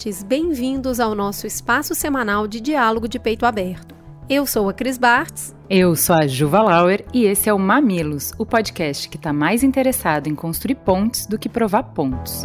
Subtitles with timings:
[0.00, 3.94] mamiletes, bem-vindos ao nosso espaço semanal de diálogo de peito aberto.
[4.28, 5.54] Eu sou a Cris Bartz.
[5.68, 9.62] Eu sou a Juva Lauer e esse é o Mamilos, o podcast que está mais
[9.62, 12.44] interessado em construir pontes do que provar pontos.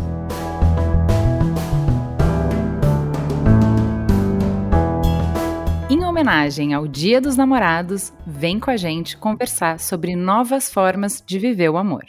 [5.90, 11.40] Em homenagem ao Dia dos Namorados, vem com a gente conversar sobre novas formas de
[11.40, 12.05] viver o amor.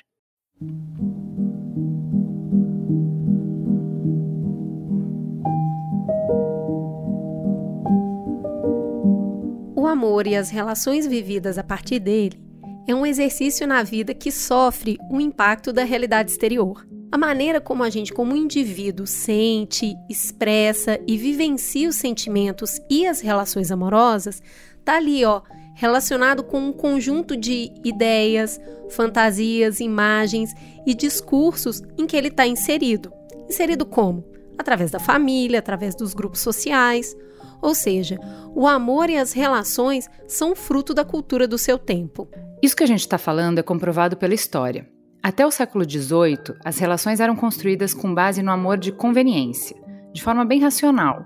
[9.97, 12.39] Amor e as relações vividas a partir dele
[12.87, 16.87] é um exercício na vida que sofre o impacto da realidade exterior.
[17.11, 23.21] A maneira como a gente, como indivíduo, sente, expressa e vivencia os sentimentos e as
[23.23, 24.43] relações amorosas,
[24.85, 25.41] tá ali, ó,
[25.75, 30.53] relacionado com um conjunto de ideias, fantasias, imagens
[30.87, 33.11] e discursos em que ele está inserido.
[33.49, 34.25] Inserido como?
[34.59, 37.17] Através da família, através dos grupos sociais,
[37.61, 38.19] ou seja,
[38.55, 42.29] o amor e as relações são fruto da cultura do seu tempo.
[42.63, 44.89] Isso que a gente está falando é comprovado pela história.
[45.23, 49.77] Até o século XVIII, as relações eram construídas com base no amor de conveniência,
[50.13, 51.25] de forma bem racional,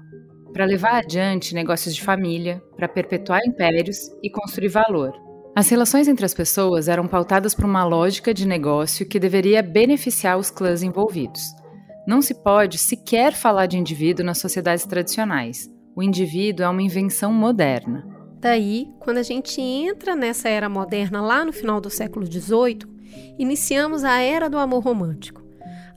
[0.53, 5.13] para levar adiante negócios de família, para perpetuar impérios e construir valor.
[5.55, 10.39] As relações entre as pessoas eram pautadas por uma lógica de negócio que deveria beneficiar
[10.39, 11.43] os clãs envolvidos.
[12.07, 17.33] Não se pode sequer falar de indivíduo nas sociedades tradicionais o indivíduo é uma invenção
[17.33, 18.07] moderna.
[18.39, 22.87] Daí, quando a gente entra nessa era moderna lá no final do século XVIII,
[23.39, 25.43] iniciamos a era do amor romântico.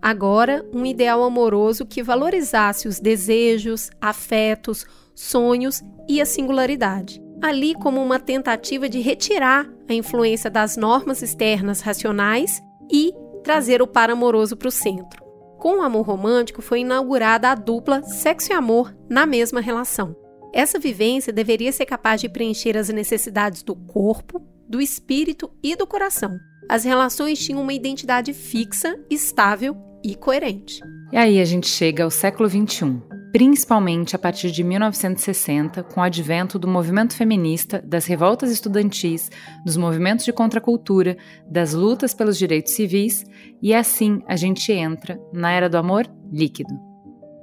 [0.01, 4.85] Agora, um ideal amoroso que valorizasse os desejos, afetos,
[5.16, 7.23] sonhos e a singularidade.
[7.41, 13.13] Ali, como uma tentativa de retirar a influência das normas externas racionais e
[13.44, 15.22] trazer o par amoroso para o centro.
[15.63, 20.13] Com o amor romântico foi inaugurada a dupla sexo e amor na mesma relação.
[20.53, 25.88] Essa vivência deveria ser capaz de preencher as necessidades do corpo, do espírito e do
[25.88, 26.38] coração.
[26.69, 30.81] As relações tinham uma identidade fixa, estável e coerente.
[31.13, 36.03] E aí a gente chega ao século XXI principalmente a partir de 1960, com o
[36.03, 39.31] advento do movimento feminista, das revoltas estudantis,
[39.66, 41.17] dos movimentos de contracultura,
[41.49, 43.25] das lutas pelos direitos civis,
[43.59, 46.75] e assim a gente entra na era do amor líquido.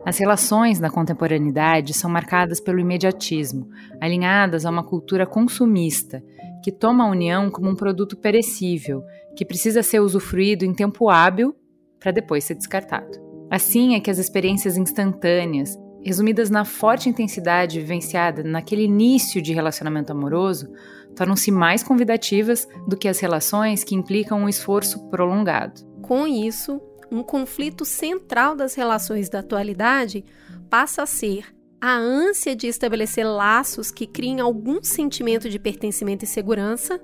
[0.07, 3.69] As relações na contemporaneidade são marcadas pelo imediatismo,
[4.01, 6.23] alinhadas a uma cultura consumista,
[6.63, 9.03] que toma a união como um produto perecível,
[9.37, 11.53] que precisa ser usufruído em tempo hábil
[11.99, 13.30] para depois ser descartado.
[13.51, 20.13] Assim é que as experiências instantâneas, resumidas na forte intensidade vivenciada naquele início de relacionamento
[20.13, 20.73] amoroso,
[21.17, 25.85] tornam-se mais convidativas do que as relações que implicam um esforço prolongado.
[26.01, 26.81] Com isso,
[27.11, 30.25] um conflito central das relações da atualidade
[30.71, 31.47] passa a ser
[31.81, 37.01] a ânsia de estabelecer laços que criem algum sentimento de pertencimento e segurança,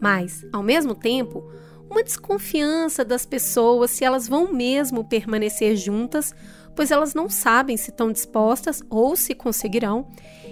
[0.00, 1.48] mas, ao mesmo tempo,
[1.90, 6.34] uma desconfiança das pessoas se elas vão mesmo permanecer juntas,
[6.74, 10.08] pois elas não sabem se estão dispostas ou se conseguirão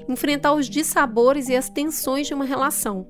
[0.08, 3.06] enfrentar os dissabores e as tensões de uma relação,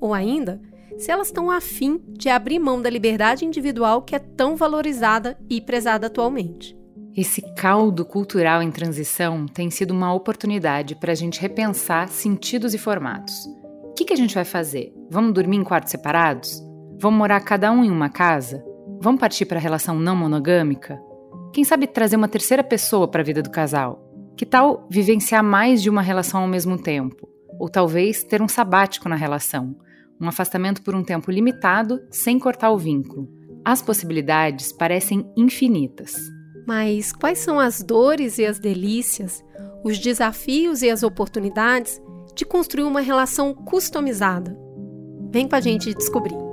[0.00, 0.60] ou ainda
[0.98, 5.60] se elas estão afim de abrir mão da liberdade individual que é tão valorizada e
[5.60, 6.76] prezada atualmente.
[7.16, 12.78] Esse caldo cultural em transição tem sido uma oportunidade para a gente repensar sentidos e
[12.78, 13.46] formatos.
[13.82, 14.92] O que, que a gente vai fazer?
[15.10, 16.62] Vamos dormir em quartos separados?
[17.00, 18.64] Vamos morar cada um em uma casa?
[19.00, 21.00] Vamos partir para a relação não monogâmica?
[21.52, 24.04] Quem sabe trazer uma terceira pessoa para a vida do casal?
[24.36, 27.28] Que tal vivenciar mais de uma relação ao mesmo tempo?
[27.56, 29.76] Ou talvez ter um sabático na relação,
[30.20, 33.28] um afastamento por um tempo limitado, sem cortar o vínculo.
[33.64, 36.16] As possibilidades parecem infinitas.
[36.66, 39.44] Mas quais são as dores e as delícias,
[39.84, 42.02] os desafios e as oportunidades
[42.34, 44.58] de construir uma relação customizada?
[45.30, 46.47] Vem com a gente descobrir.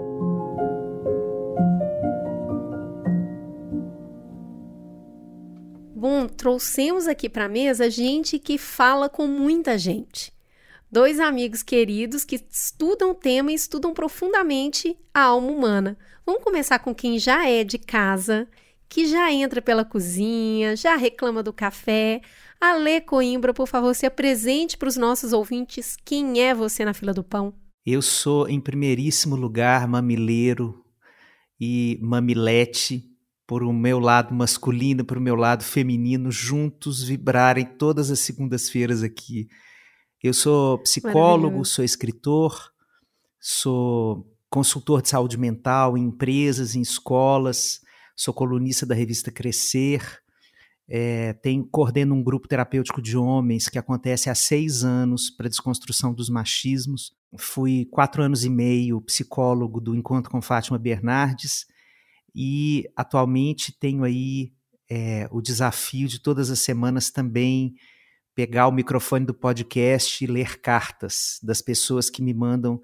[6.07, 10.31] Bom, trouxemos aqui para a mesa gente que fala com muita gente.
[10.91, 15.97] Dois amigos queridos que estudam o tema e estudam profundamente a alma humana.
[16.23, 18.47] Vamos começar com quem já é de casa,
[18.87, 22.21] que já entra pela cozinha, já reclama do café.
[22.61, 27.15] Ale Coimbra, por favor, se apresente para os nossos ouvintes quem é você na fila
[27.15, 27.51] do pão.
[27.83, 30.85] Eu sou, em primeiríssimo lugar, mamileiro
[31.59, 33.14] e mamilete,
[33.47, 39.03] por o meu lado masculino, por o meu lado feminino, juntos vibrarem todas as segundas-feiras
[39.03, 39.47] aqui.
[40.23, 42.71] Eu sou psicólogo, sou escritor,
[43.39, 47.81] sou consultor de saúde mental em empresas, em escolas,
[48.15, 50.01] sou colunista da revista Crescer,
[50.87, 56.13] é, tenho, coordeno um grupo terapêutico de homens que acontece há seis anos para desconstrução
[56.13, 57.11] dos machismos.
[57.37, 61.65] Fui quatro anos e meio psicólogo do Encontro com Fátima Bernardes
[62.35, 64.51] e atualmente tenho aí
[64.89, 67.75] é, o desafio de todas as semanas também
[68.35, 72.81] pegar o microfone do podcast e ler cartas das pessoas que me mandam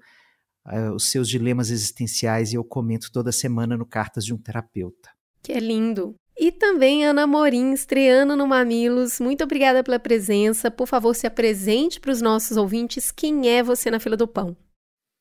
[0.66, 5.10] uh, os seus dilemas existenciais e eu comento toda semana no Cartas de um Terapeuta.
[5.42, 6.16] Que é lindo!
[6.38, 9.20] E também Ana Morim, estreando no Mamilos.
[9.20, 10.70] Muito obrigada pela presença.
[10.70, 13.10] Por favor, se apresente para os nossos ouvintes.
[13.10, 14.56] Quem é você na fila do pão?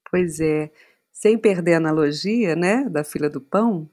[0.10, 0.72] Pois é,
[1.12, 3.90] sem perder a analogia, né, da fila do pão,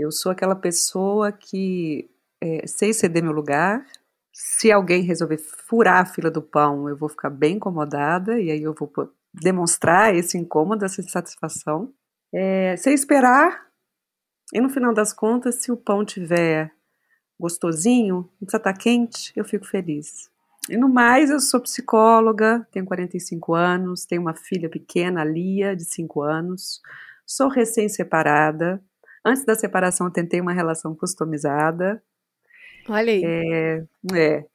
[0.00, 2.10] eu sou aquela pessoa que
[2.40, 3.84] é, sei ceder meu lugar.
[4.32, 8.62] Se alguém resolver furar a fila do pão, eu vou ficar bem incomodada e aí
[8.62, 8.90] eu vou
[9.32, 11.92] demonstrar esse incômodo, essa insatisfação.
[12.32, 13.70] É, sei esperar
[14.52, 16.72] e no final das contas, se o pão tiver
[17.38, 20.28] gostosinho, não precisa estar tá quente, eu fico feliz.
[20.68, 25.84] E no mais, eu sou psicóloga, tenho 45 anos, tenho uma filha pequena, Lia, de
[25.84, 26.80] 5 anos,
[27.24, 28.82] sou recém-separada.
[29.24, 32.02] Antes da separação, eu tentei uma relação customizada.
[32.88, 33.22] Olha aí.
[33.24, 33.84] É,
[34.14, 34.46] é.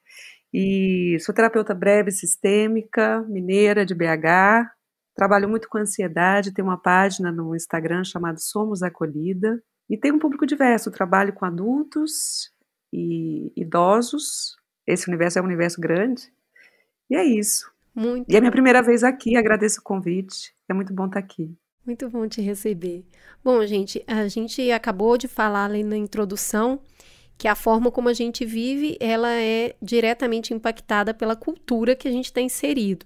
[0.54, 4.72] E sou terapeuta breve sistêmica, mineira de BH.
[5.14, 9.62] Trabalho muito com ansiedade, tenho uma página no Instagram chamada Somos Acolhida.
[9.90, 12.52] E tem um público diverso, trabalho com adultos
[12.92, 14.56] e idosos.
[14.88, 16.32] Esse universo é um universo grande.
[17.10, 17.72] E é isso.
[17.94, 18.32] Muito.
[18.32, 20.54] E é minha primeira vez aqui, agradeço o convite.
[20.68, 21.56] É muito bom estar aqui.
[21.86, 23.06] Muito bom te receber.
[23.44, 26.80] Bom, gente, a gente acabou de falar ali na introdução
[27.38, 32.12] que a forma como a gente vive, ela é diretamente impactada pela cultura que a
[32.12, 33.06] gente está inserido.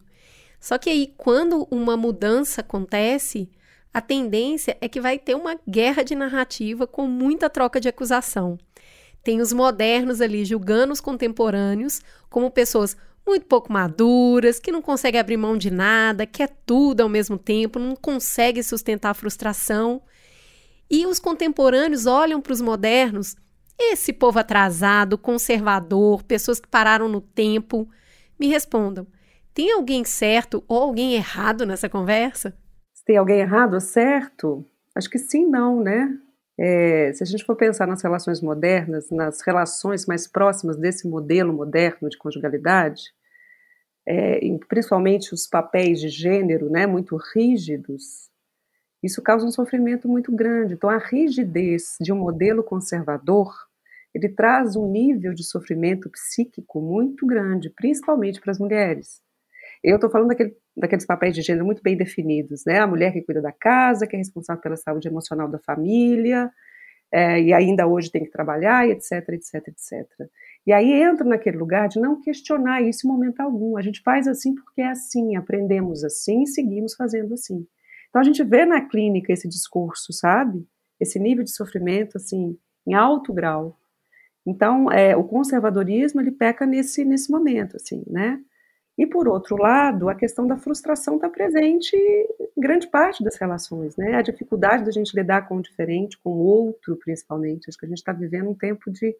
[0.61, 3.49] Só que aí, quando uma mudança acontece,
[3.93, 8.57] a tendência é que vai ter uma guerra de narrativa com muita troca de acusação.
[9.23, 12.95] Tem os modernos ali julgando os contemporâneos como pessoas
[13.29, 17.79] muito pouco maduras, que não conseguem abrir mão de nada, quer tudo ao mesmo tempo,
[17.79, 20.01] não consegue sustentar a frustração.
[20.89, 23.35] E os contemporâneos olham para os modernos,
[23.77, 27.87] esse povo atrasado, conservador, pessoas que pararam no tempo.
[28.39, 29.07] Me respondam:
[29.53, 32.53] tem alguém certo ou alguém errado nessa conversa?
[33.05, 34.63] tem alguém errado ou certo?
[34.95, 36.15] Acho que sim, não, né?
[36.59, 41.51] É, se a gente for pensar nas relações modernas, nas relações mais próximas desse modelo
[41.51, 43.01] moderno de conjugalidade,
[44.09, 48.27] é, principalmente os papéis de gênero, né, muito rígidos,
[49.03, 50.73] isso causa um sofrimento muito grande.
[50.73, 53.53] Então, a rigidez de um modelo conservador,
[54.13, 59.21] ele traz um nível de sofrimento psíquico muito grande, principalmente para as mulheres.
[59.83, 62.79] Eu estou falando daquele, daqueles papéis de gênero muito bem definidos, né?
[62.79, 66.51] A mulher que cuida da casa, que é responsável pela saúde emocional da família,
[67.11, 70.07] é, e ainda hoje tem que trabalhar, etc, etc, etc.
[70.67, 73.77] E aí entra naquele lugar de não questionar isso em momento algum.
[73.77, 77.65] A gente faz assim porque é assim, aprendemos assim e seguimos fazendo assim.
[78.09, 80.67] Então a gente vê na clínica esse discurso, sabe?
[80.99, 83.77] Esse nível de sofrimento, assim, em alto grau.
[84.45, 88.39] Então, é, o conservadorismo, ele peca nesse, nesse momento, assim, né?
[88.97, 93.95] E, por outro lado, a questão da frustração está presente em grande parte das relações,
[93.95, 94.15] né?
[94.15, 97.69] A dificuldade da gente lidar com o diferente, com o outro, principalmente.
[97.69, 99.15] Acho que a gente está vivendo um tempo de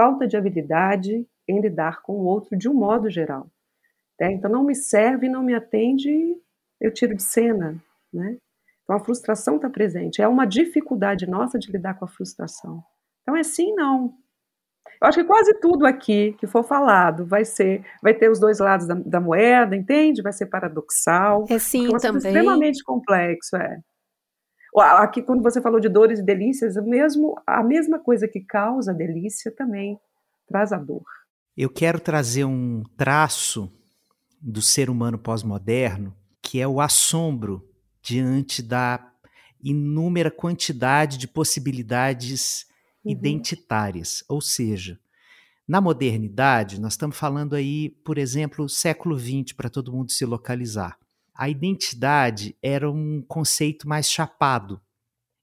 [0.00, 3.46] falta de habilidade em lidar com o outro de um modo geral.
[4.18, 4.32] Né?
[4.32, 6.10] Então, não me serve, não me atende,
[6.80, 7.76] eu tiro de cena,
[8.10, 8.38] né?
[8.82, 10.22] Então, a frustração está presente.
[10.22, 12.82] É uma dificuldade nossa de lidar com a frustração.
[13.22, 14.14] Então, é sim, não.
[15.02, 18.58] Eu acho que quase tudo aqui que for falado vai ser, vai ter os dois
[18.58, 20.22] lados da, da moeda, entende?
[20.22, 21.44] Vai ser paradoxal.
[21.50, 22.16] É sim é também.
[22.16, 23.78] extremamente complexo, é.
[24.76, 29.50] Aqui, quando você falou de dores e delícias, mesmo, a mesma coisa que causa delícia
[29.50, 29.98] também
[30.46, 31.04] traz a dor.
[31.56, 33.70] Eu quero trazer um traço
[34.40, 37.68] do ser humano pós-moderno, que é o assombro
[38.02, 39.12] diante da
[39.62, 42.66] inúmera quantidade de possibilidades
[43.04, 43.12] uhum.
[43.12, 44.24] identitárias.
[44.28, 44.98] Ou seja,
[45.68, 50.98] na modernidade, nós estamos falando aí, por exemplo, século XX, para todo mundo se localizar.
[51.40, 54.78] A identidade era um conceito mais chapado,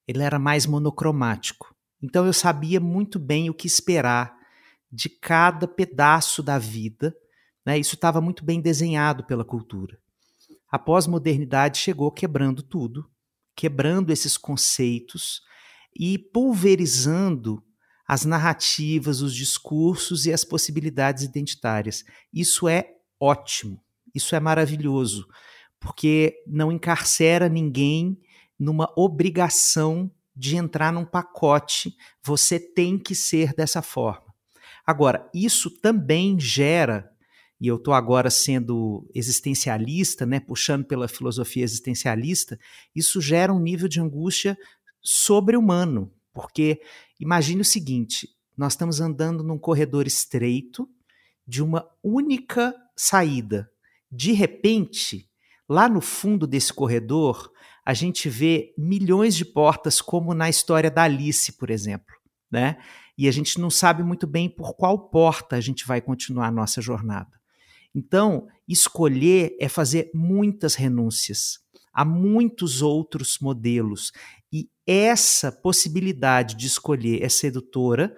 [0.08, 1.76] ele era mais monocromático.
[2.00, 4.38] Então eu sabia muito bem o que esperar
[4.92, 7.18] de cada pedaço da vida.
[7.66, 7.80] Né?
[7.80, 9.98] Isso estava muito bem desenhado pela cultura.
[10.70, 13.10] A pós-modernidade chegou quebrando tudo,
[13.56, 15.42] quebrando esses conceitos
[16.00, 17.64] e pulverizando
[18.08, 22.04] as narrativas, os discursos e as possibilidades identitárias.
[22.32, 25.28] Isso é ótimo, isso é maravilhoso,
[25.80, 28.20] porque não encarcera ninguém
[28.60, 34.28] numa obrigação de entrar num pacote, você tem que ser dessa forma.
[34.86, 37.12] Agora, isso também gera,
[37.60, 42.60] e eu estou agora sendo existencialista, né, puxando pela filosofia existencialista,
[42.96, 44.58] isso gera um nível de angústia
[45.02, 46.82] sobre-humano, porque
[47.20, 50.88] imagine o seguinte: nós estamos andando num corredor estreito
[51.46, 53.70] de uma única saída.
[54.12, 55.27] De repente,
[55.68, 57.52] lá no fundo desse corredor,
[57.86, 62.14] a gente vê milhões de portas, como na história da Alice, por exemplo,
[62.52, 62.78] né?
[63.18, 66.52] E a gente não sabe muito bem por qual porta a gente vai continuar a
[66.52, 67.32] nossa jornada.
[67.96, 71.60] Então, escolher é fazer muitas renúncias.
[71.94, 74.12] Há muitos outros modelos
[74.54, 78.16] e essa possibilidade de escolher é sedutora,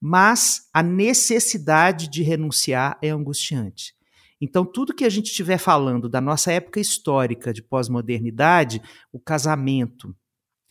[0.00, 3.97] mas a necessidade de renunciar é angustiante.
[4.40, 8.80] Então, tudo que a gente estiver falando da nossa época histórica de pós-modernidade,
[9.12, 10.14] o casamento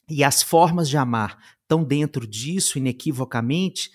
[0.10, 3.92] e as formas de amar estão dentro disso, inequivocamente,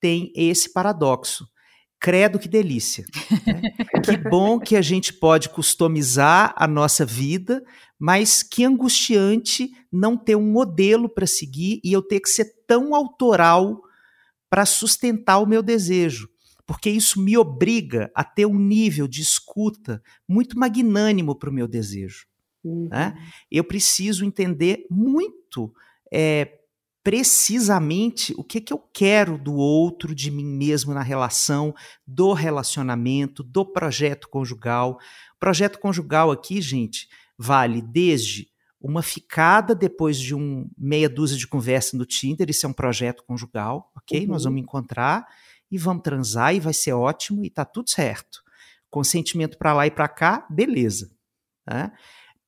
[0.00, 1.46] tem esse paradoxo.
[1.98, 3.04] Credo que delícia.
[3.44, 3.62] Né?
[4.04, 7.64] que bom que a gente pode customizar a nossa vida,
[7.98, 12.94] mas que angustiante não ter um modelo para seguir e eu ter que ser tão
[12.94, 13.82] autoral
[14.48, 16.28] para sustentar o meu desejo
[16.66, 21.68] porque isso me obriga a ter um nível de escuta muito magnânimo para o meu
[21.68, 22.26] desejo.
[22.64, 22.88] Uhum.
[22.90, 23.16] Né?
[23.50, 25.72] Eu preciso entender muito
[26.12, 26.58] é,
[27.04, 31.72] precisamente o que, que eu quero do outro, de mim mesmo na relação,
[32.04, 34.98] do relacionamento, do projeto conjugal.
[35.38, 37.08] Projeto conjugal aqui, gente,
[37.38, 38.48] vale desde
[38.80, 43.22] uma ficada depois de um meia dúzia de conversa no Tinder, isso é um projeto
[43.24, 44.22] conjugal, ok?
[44.22, 44.32] Uhum.
[44.32, 45.26] Nós vamos encontrar
[45.70, 48.42] e vamos transar e vai ser ótimo e tá tudo certo.
[48.90, 51.10] Consentimento para lá e para cá, beleza.
[51.66, 51.92] Né?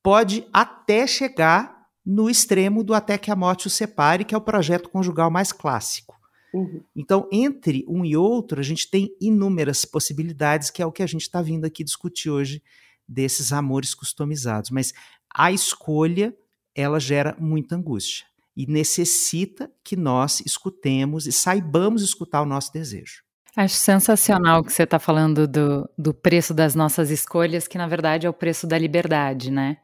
[0.01, 4.41] Pode até chegar no extremo do até que a morte o separe, que é o
[4.41, 6.17] projeto conjugal mais clássico.
[6.53, 6.83] Uhum.
[6.95, 11.07] Então, entre um e outro, a gente tem inúmeras possibilidades, que é o que a
[11.07, 12.63] gente está vindo aqui discutir hoje,
[13.07, 14.71] desses amores customizados.
[14.71, 14.93] Mas
[15.33, 16.35] a escolha,
[16.73, 23.23] ela gera muita angústia e necessita que nós escutemos e saibamos escutar o nosso desejo.
[23.55, 28.27] Acho sensacional que você está falando do, do preço das nossas escolhas, que na verdade
[28.27, 29.77] é o preço da liberdade, né?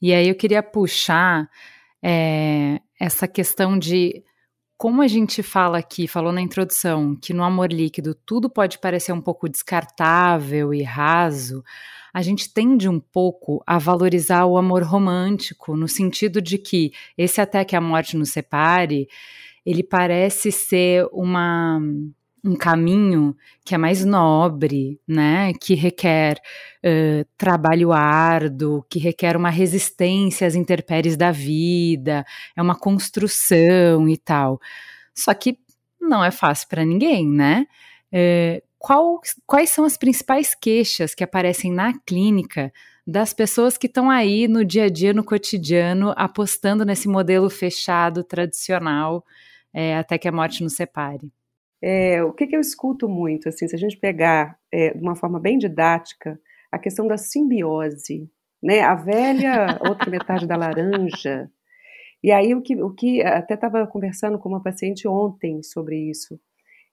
[0.00, 1.50] E aí eu queria puxar
[2.00, 4.22] é, essa questão de
[4.82, 9.12] como a gente fala aqui, falou na introdução, que no amor líquido tudo pode parecer
[9.12, 11.62] um pouco descartável e raso
[12.12, 17.40] a gente tende um pouco a valorizar o amor romântico, no sentido de que esse
[17.40, 19.06] até que a morte nos separe,
[19.64, 21.80] ele parece ser uma
[22.44, 25.52] um caminho que é mais nobre, né?
[25.60, 26.40] Que requer
[26.84, 32.24] uh, trabalho árduo, que requer uma resistência às intempéries da vida,
[32.56, 34.60] é uma construção e tal.
[35.14, 35.58] Só que
[36.00, 37.66] não é fácil para ninguém, né?
[38.12, 42.72] Uh, qual, quais são as principais queixas que aparecem na clínica
[43.06, 48.24] das pessoas que estão aí no dia a dia, no cotidiano, apostando nesse modelo fechado,
[48.24, 49.24] tradicional,
[49.72, 51.32] é, até que a morte nos separe?
[51.82, 55.16] É, o que, que, eu escuto muito, assim, se a gente pegar é, de uma
[55.16, 58.30] forma bem didática, a questão da simbiose,
[58.62, 58.80] né?
[58.80, 61.50] A velha outra metade da laranja.
[62.22, 66.38] E aí o que, o que até estava conversando com uma paciente ontem sobre isso.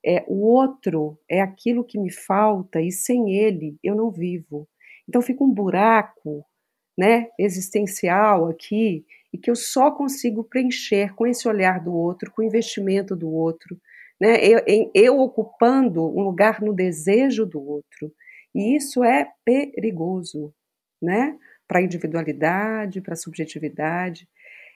[0.04, 4.68] É, o outro é aquilo que me falta e sem ele eu não vivo.
[5.08, 6.44] Então fica um buraco
[6.98, 12.42] né, existencial aqui e que eu só consigo preencher com esse olhar do outro, com
[12.42, 13.80] o investimento do outro,
[14.20, 18.12] né, eu, eu ocupando um lugar no desejo do outro.
[18.54, 20.54] E isso é perigoso,
[21.02, 21.38] né?
[21.68, 24.28] Para a individualidade, para a subjetividade.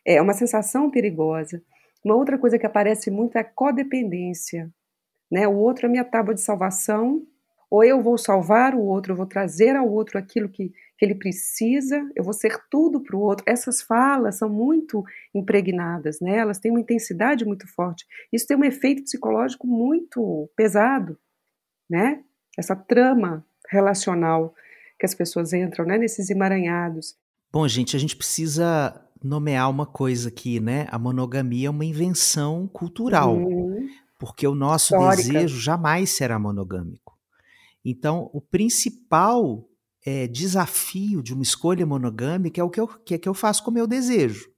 [0.05, 1.61] É uma sensação perigosa.
[2.05, 4.71] Uma outra coisa que aparece muito é a codependência
[5.33, 5.47] né?
[5.47, 7.25] O outro é minha tábua de salvação,
[7.67, 11.15] ou eu vou salvar o outro, eu vou trazer ao outro aquilo que, que ele
[11.15, 13.43] precisa, eu vou ser tudo para o outro.
[13.47, 16.37] Essas falas são muito impregnadas, né?
[16.37, 18.05] elas têm uma intensidade muito forte.
[18.31, 21.17] Isso tem um efeito psicológico muito pesado,
[21.89, 22.23] né?
[22.57, 24.53] essa trama relacional
[24.99, 25.97] que as pessoas entram né?
[25.97, 27.15] nesses emaranhados.
[27.51, 30.85] Bom, gente, a gente precisa nomear uma coisa aqui, né?
[30.89, 33.87] A monogamia é uma invenção cultural, uhum.
[34.19, 35.23] porque o nosso Histórica.
[35.23, 37.17] desejo jamais será monogâmico.
[37.85, 39.65] Então, o principal
[40.05, 43.63] é, desafio de uma escolha monogâmica é o que, eu, que, é que eu faço
[43.63, 44.49] com o meu desejo.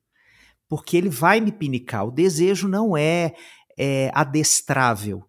[0.67, 2.07] Porque ele vai me pinicar.
[2.07, 3.33] O desejo não é,
[3.77, 5.23] é adestrável,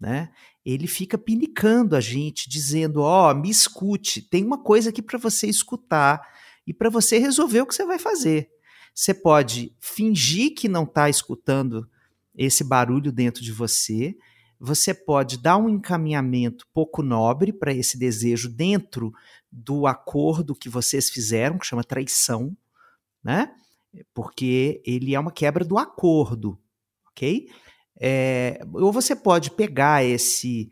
[0.00, 0.30] né?
[0.64, 5.18] Ele fica pinicando a gente, dizendo: Ó, oh, me escute, tem uma coisa aqui para
[5.18, 6.20] você escutar
[6.66, 8.48] e para você resolver o que você vai fazer.
[8.94, 11.88] Você pode fingir que não está escutando
[12.34, 14.16] esse barulho dentro de você,
[14.58, 19.12] você pode dar um encaminhamento pouco nobre para esse desejo dentro
[19.52, 22.56] do acordo que vocês fizeram, que chama traição,
[23.22, 23.54] né?
[24.14, 26.58] Porque ele é uma quebra do acordo,
[27.10, 27.50] ok?
[28.00, 30.70] É, ou você pode pegar esse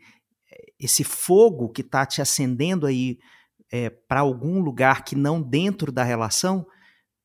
[0.79, 3.19] esse fogo que está te acendendo aí
[3.71, 6.65] é, para algum lugar que não dentro da relação,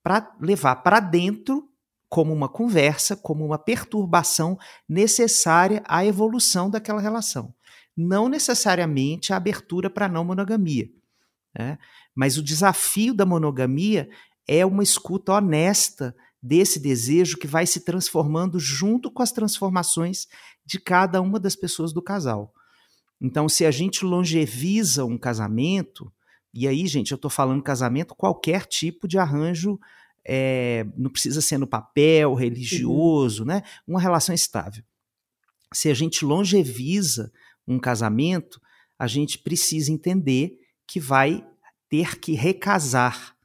[0.03, 1.67] para levar para dentro
[2.09, 7.53] como uma conversa, como uma perturbação necessária à evolução daquela relação.
[7.97, 10.89] Não necessariamente a abertura para não monogamia.
[11.59, 11.79] Né?
[12.15, 14.09] Mas o desafio da monogamia
[14.47, 20.29] é uma escuta honesta desse desejo que vai se transformando junto com as transformações
[20.65, 22.53] de cada uma das pessoas do casal.
[23.21, 26.13] Então, se a gente longeviza um casamento,
[26.53, 29.79] e aí, gente, eu estou falando casamento, qualquer tipo de arranjo,
[30.25, 33.49] é, não precisa ser no papel, religioso, uhum.
[33.49, 33.63] né?
[33.87, 34.83] Uma relação estável.
[35.73, 37.33] Se a gente longeviza
[37.67, 38.61] um casamento,
[38.99, 41.47] a gente precisa entender que vai
[41.89, 43.37] ter que recasar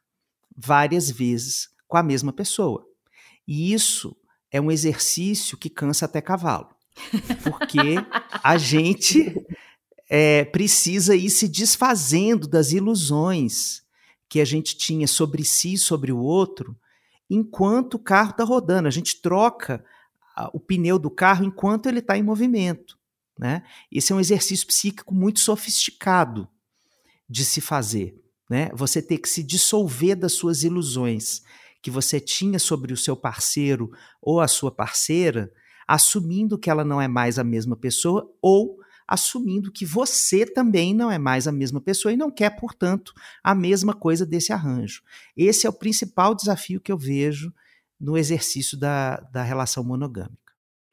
[0.55, 2.85] várias vezes com a mesma pessoa.
[3.47, 4.15] E isso
[4.51, 6.69] é um exercício que cansa até cavalo.
[7.43, 7.95] Porque
[8.43, 9.33] a gente
[10.09, 13.81] é, precisa ir se desfazendo das ilusões
[14.27, 16.77] que a gente tinha sobre si e sobre o outro,
[17.29, 18.87] enquanto o carro está rodando.
[18.87, 19.83] A gente troca
[20.53, 22.97] o pneu do carro enquanto ele está em movimento.
[23.37, 23.63] Né?
[23.91, 26.47] Esse é um exercício psíquico muito sofisticado
[27.31, 28.13] de se fazer.
[28.49, 28.69] Né?
[28.73, 31.41] Você ter que se dissolver das suas ilusões
[31.81, 33.89] que você tinha sobre o seu parceiro
[34.21, 35.51] ou a sua parceira,
[35.87, 41.09] assumindo que ela não é mais a mesma pessoa ou assumindo que você também não
[41.09, 43.13] é mais a mesma pessoa e não quer, portanto,
[43.43, 45.01] a mesma coisa desse arranjo.
[45.35, 47.53] Esse é o principal desafio que eu vejo
[47.99, 50.37] no exercício da, da relação monogâmica.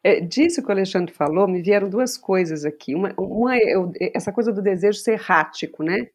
[0.03, 2.94] É, disso que o Alexandre falou, me vieram duas coisas aqui.
[2.94, 6.09] Uma, uma é essa coisa do desejo ser errático, né?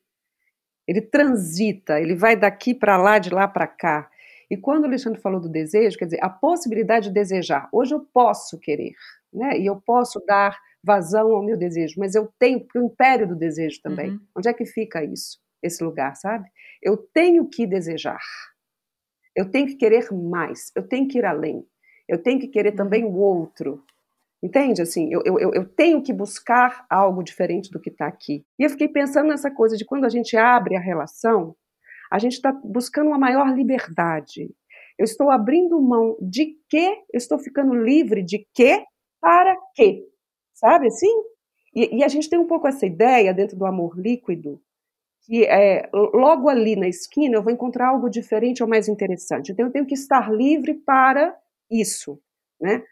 [0.87, 4.09] Ele transita, ele vai daqui para lá, de lá para cá.
[4.49, 7.69] E quando o Alexandre falou do desejo, quer dizer, a possibilidade de desejar.
[7.71, 8.93] Hoje eu posso querer,
[9.33, 9.57] né?
[9.57, 13.81] E eu posso dar vazão ao meu desejo, mas eu tenho o império do desejo
[13.81, 14.11] também.
[14.11, 14.19] Uhum.
[14.37, 15.39] Onde é que fica isso?
[15.61, 16.49] Esse lugar, sabe?
[16.81, 18.19] Eu tenho que desejar.
[19.35, 20.71] Eu tenho que querer mais.
[20.75, 21.65] Eu tenho que ir além.
[22.07, 23.83] Eu tenho que querer também o outro.
[24.43, 24.81] Entende?
[24.81, 28.45] Assim, eu, eu, eu tenho que buscar algo diferente do que está aqui.
[28.59, 31.55] E eu fiquei pensando nessa coisa de quando a gente abre a relação,
[32.11, 34.53] a gente está buscando uma maior liberdade.
[34.99, 36.97] Eu estou abrindo mão de quê?
[37.13, 38.83] Eu estou ficando livre de quê?
[39.21, 40.03] Para quê?
[40.53, 41.11] sabe assim?
[41.75, 44.61] E, e, a gente tem um pouco essa ideia dentro do amor líquido,
[45.23, 49.51] que é logo ali na esquina eu vou encontrar algo diferente ou mais interessante.
[49.51, 51.35] Então eu tenho que estar livre para
[51.69, 52.19] isso,
[52.61, 52.83] né?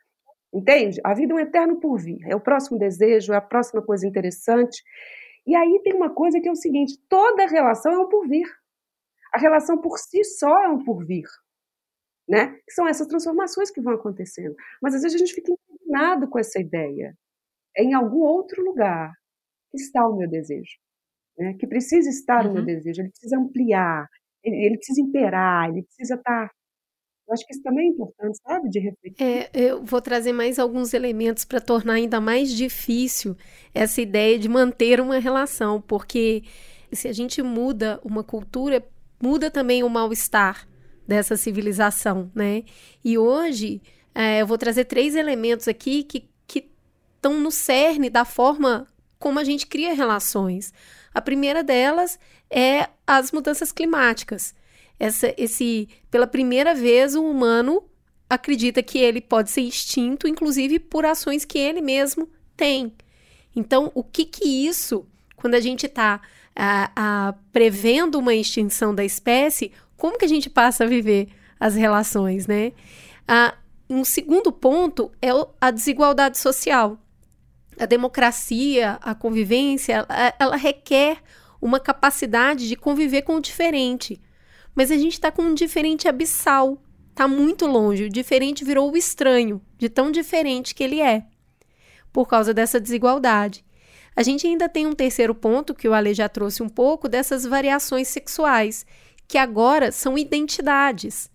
[0.53, 0.99] Entende?
[1.03, 2.19] A vida é um eterno por vir.
[2.27, 4.83] É o próximo desejo, é a próxima coisa interessante.
[5.45, 8.47] E aí tem uma coisa que é o seguinte: toda relação é um porvir.
[9.33, 11.25] A relação por si só é um porvir.
[12.27, 12.47] Né?
[12.65, 14.55] Que são essas transformações que vão acontecendo.
[14.81, 17.15] Mas às vezes a gente fica indignado com essa ideia
[17.75, 19.13] é em algum outro lugar
[19.71, 20.77] que está o meu desejo,
[21.37, 21.53] né?
[21.53, 22.51] que precisa estar uhum.
[22.51, 22.67] o meu uhum.
[22.67, 24.07] desejo, ele precisa ampliar,
[24.43, 26.53] ele, ele precisa imperar, ele precisa estar tá
[27.31, 29.23] eu acho que isso também é importante, sabe, de refletir.
[29.23, 33.37] É, eu vou trazer mais alguns elementos para tornar ainda mais difícil
[33.73, 36.43] essa ideia de manter uma relação, porque
[36.91, 38.85] se a gente muda uma cultura,
[39.23, 40.67] muda também o mal-estar
[41.07, 42.63] dessa civilização, né?
[43.01, 43.81] E hoje
[44.13, 46.29] é, eu vou trazer três elementos aqui que
[47.15, 50.73] estão no cerne da forma como a gente cria relações.
[51.13, 54.53] A primeira delas é as mudanças climáticas.
[55.01, 57.83] Essa, esse, pela primeira vez, o humano
[58.29, 62.93] acredita que ele pode ser extinto, inclusive por ações que ele mesmo tem.
[63.55, 66.21] Então, o que que isso, quando a gente está
[67.51, 72.73] prevendo uma extinção da espécie, como que a gente passa a viver as relações, né?
[73.27, 73.55] Ah,
[73.89, 76.99] um segundo ponto é a desigualdade social
[77.79, 81.17] a democracia, a convivência, ela, ela requer
[81.59, 84.21] uma capacidade de conviver com o diferente.
[84.75, 88.05] Mas a gente está com um diferente abissal, está muito longe.
[88.05, 91.25] O diferente virou o estranho, de tão diferente que ele é,
[92.11, 93.65] por causa dessa desigualdade.
[94.15, 97.45] A gente ainda tem um terceiro ponto que o Ale já trouxe um pouco dessas
[97.45, 98.85] variações sexuais,
[99.27, 101.29] que agora são identidades.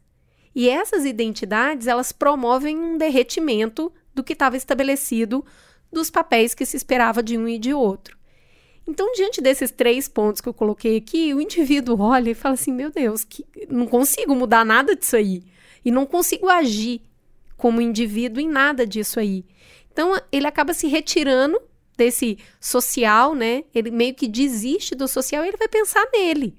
[0.55, 5.45] E essas identidades, elas promovem um derretimento do que estava estabelecido
[5.93, 8.17] dos papéis que se esperava de um e de outro.
[8.87, 12.73] Então, diante desses três pontos que eu coloquei aqui, o indivíduo olha e fala assim:
[12.73, 15.43] meu Deus, que, não consigo mudar nada disso aí.
[15.85, 17.01] E não consigo agir
[17.57, 19.45] como indivíduo em nada disso aí.
[19.93, 21.61] Então, ele acaba se retirando
[21.97, 23.65] desse social, né?
[23.75, 26.55] Ele meio que desiste do social e ele vai pensar nele.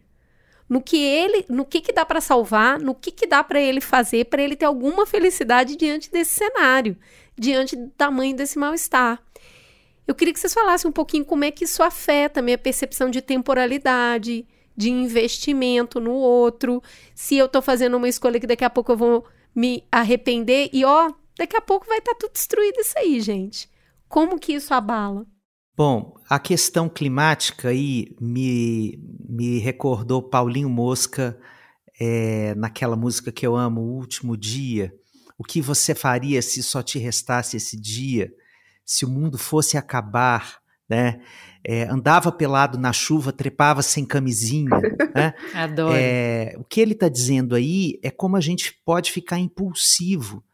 [0.67, 3.79] No que ele, no que que dá para salvar, no que que dá para ele
[3.79, 6.97] fazer para ele ter alguma felicidade diante desse cenário,
[7.37, 9.21] diante do tamanho desse mal-estar.
[10.07, 13.09] Eu queria que vocês falassem um pouquinho como é que isso afeta a minha percepção
[13.09, 16.81] de temporalidade, de investimento no outro,
[17.13, 20.85] se eu estou fazendo uma escolha que daqui a pouco eu vou me arrepender e
[20.85, 23.69] ó, daqui a pouco vai estar tá tudo destruído isso aí, gente.
[24.07, 25.25] Como que isso abala?
[25.75, 31.37] Bom, a questão climática aí me, me recordou Paulinho Mosca
[31.99, 34.93] é, naquela música que eu amo, O Último Dia.
[35.37, 38.31] O que você faria se só te restasse esse dia?
[38.87, 41.19] Se o mundo fosse acabar, né?
[41.61, 44.69] É, andava pelado na chuva, trepava sem camisinha.
[45.17, 45.33] Né?
[45.51, 45.95] Adoro.
[45.97, 50.45] É, o que ele está dizendo aí é como a gente pode ficar impulsivo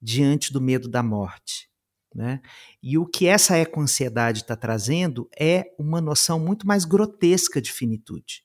[0.00, 1.70] diante do medo da morte.
[2.14, 2.42] Né?
[2.82, 8.44] E o que essa eco-ansiedade está trazendo é uma noção muito mais grotesca de finitude.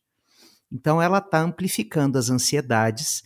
[0.72, 3.22] Então, ela está amplificando as ansiedades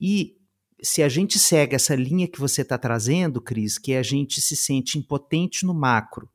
[0.00, 0.36] e
[0.82, 4.56] se a gente segue essa linha que você está trazendo, Cris, que a gente se
[4.56, 6.28] sente impotente no macro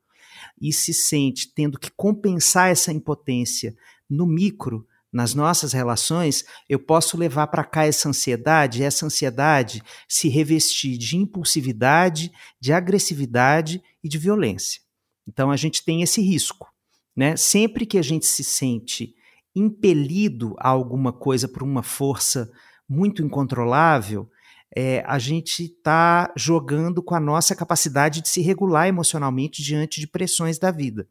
[0.60, 3.76] e se sente tendo que compensar essa impotência
[4.08, 10.28] no micro, nas nossas relações, eu posso levar para cá essa ansiedade, essa ansiedade se
[10.28, 12.30] revestir de impulsividade,
[12.60, 14.80] de agressividade e de violência.
[15.26, 16.68] Então a gente tem esse risco,
[17.16, 17.36] né?
[17.36, 19.14] Sempre que a gente se sente
[19.54, 22.50] impelido a alguma coisa por uma força
[22.88, 24.30] muito incontrolável,
[24.74, 30.06] é, a gente está jogando com a nossa capacidade de se regular emocionalmente diante de
[30.06, 31.08] pressões da vida.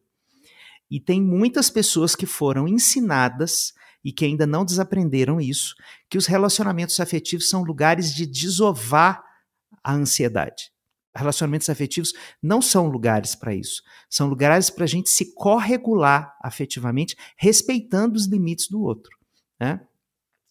[0.89, 5.75] E tem muitas pessoas que foram ensinadas e que ainda não desaprenderam isso,
[6.09, 9.23] que os relacionamentos afetivos são lugares de desovar
[9.83, 10.71] a ansiedade.
[11.13, 13.81] Relacionamentos afetivos não são lugares para isso.
[14.07, 19.11] São lugares para a gente se corregular afetivamente, respeitando os limites do outro.
[19.59, 19.81] Né?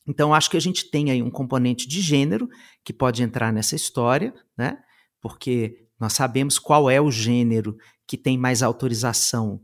[0.07, 2.49] Então, acho que a gente tem aí um componente de gênero
[2.85, 4.79] que pode entrar nessa história, né?
[5.21, 9.61] Porque nós sabemos qual é o gênero que tem mais autorização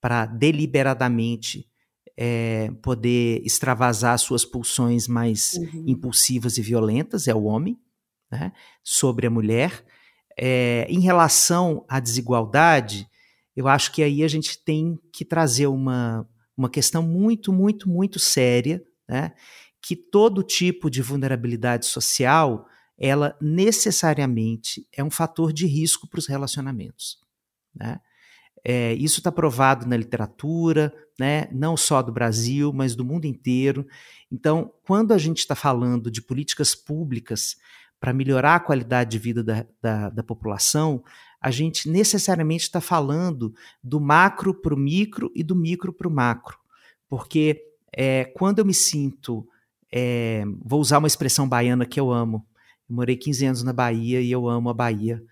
[0.00, 1.66] para deliberadamente
[2.16, 5.84] é, poder extravasar suas pulsões mais uhum.
[5.86, 7.78] impulsivas e violentas, é o homem,
[8.30, 8.52] né?
[8.84, 9.84] Sobre a mulher.
[10.38, 13.08] É, em relação à desigualdade,
[13.56, 18.18] eu acho que aí a gente tem que trazer uma, uma questão muito, muito, muito
[18.18, 19.32] séria, né?
[19.82, 22.66] Que todo tipo de vulnerabilidade social,
[22.98, 27.18] ela necessariamente é um fator de risco para os relacionamentos.
[27.74, 27.98] Né?
[28.62, 31.48] É, isso está provado na literatura, né?
[31.50, 33.86] não só do Brasil, mas do mundo inteiro.
[34.30, 37.56] Então, quando a gente está falando de políticas públicas
[37.98, 41.02] para melhorar a qualidade de vida da, da, da população,
[41.40, 46.10] a gente necessariamente está falando do macro para o micro e do micro para o
[46.10, 46.58] macro.
[47.08, 47.62] Porque
[47.92, 49.48] é, quando eu me sinto
[49.92, 52.46] é, vou usar uma expressão baiana que eu amo.
[52.88, 55.22] Eu morei 15 anos na Bahia e eu amo a Bahia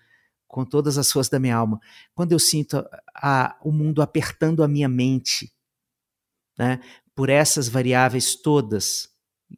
[0.47, 1.79] com todas as forças da minha alma.
[2.15, 5.53] Quando eu sinto a, a, o mundo apertando a minha mente,
[6.57, 6.79] né,
[7.15, 9.09] por essas variáveis todas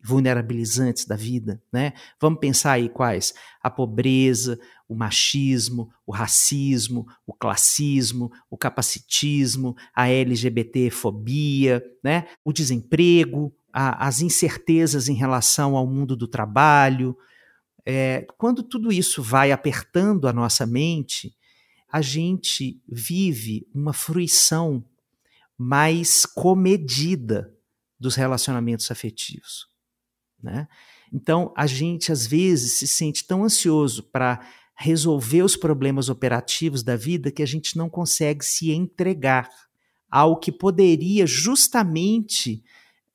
[0.03, 1.93] vulnerabilizantes da vida, né?
[2.19, 3.33] Vamos pensar aí quais?
[3.61, 12.27] A pobreza, o machismo, o racismo, o classismo, o capacitismo, a LGBTfobia, né?
[12.43, 17.17] O desemprego, a, as incertezas em relação ao mundo do trabalho.
[17.85, 21.35] É, quando tudo isso vai apertando a nossa mente,
[21.91, 24.83] a gente vive uma fruição
[25.57, 27.53] mais comedida
[27.99, 29.67] dos relacionamentos afetivos.
[30.41, 30.67] Né?
[31.13, 34.39] Então, a gente às vezes se sente tão ansioso para
[34.75, 39.49] resolver os problemas operativos da vida que a gente não consegue se entregar
[40.09, 42.63] ao que poderia justamente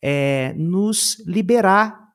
[0.08, 2.12] é, nos liberar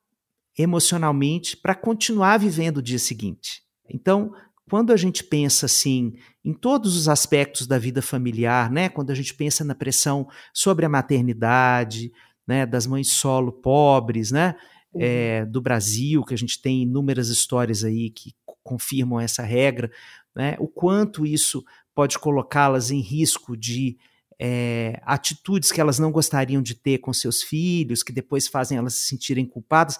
[0.57, 3.63] emocionalmente para continuar vivendo o dia seguinte.
[3.89, 4.33] Então,
[4.69, 6.13] quando a gente pensa assim
[6.45, 10.85] em todos os aspectos da vida familiar, né, quando a gente pensa na pressão sobre
[10.85, 12.13] a maternidade,
[12.47, 14.55] né, das mães solo pobres, né,
[14.93, 15.01] uhum.
[15.03, 19.91] é, do Brasil, que a gente tem inúmeras histórias aí que confirmam essa regra,
[20.33, 21.61] né, o quanto isso
[21.93, 23.97] pode colocá-las em risco de
[24.43, 28.95] é, atitudes que elas não gostariam de ter com seus filhos, que depois fazem elas
[28.95, 29.99] se sentirem culpadas.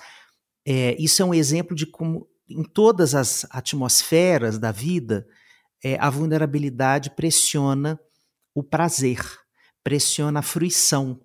[0.66, 5.28] É, isso é um exemplo de como, em todas as atmosferas da vida,
[5.84, 8.00] é, a vulnerabilidade pressiona
[8.56, 9.24] o prazer,
[9.84, 11.22] pressiona a fruição.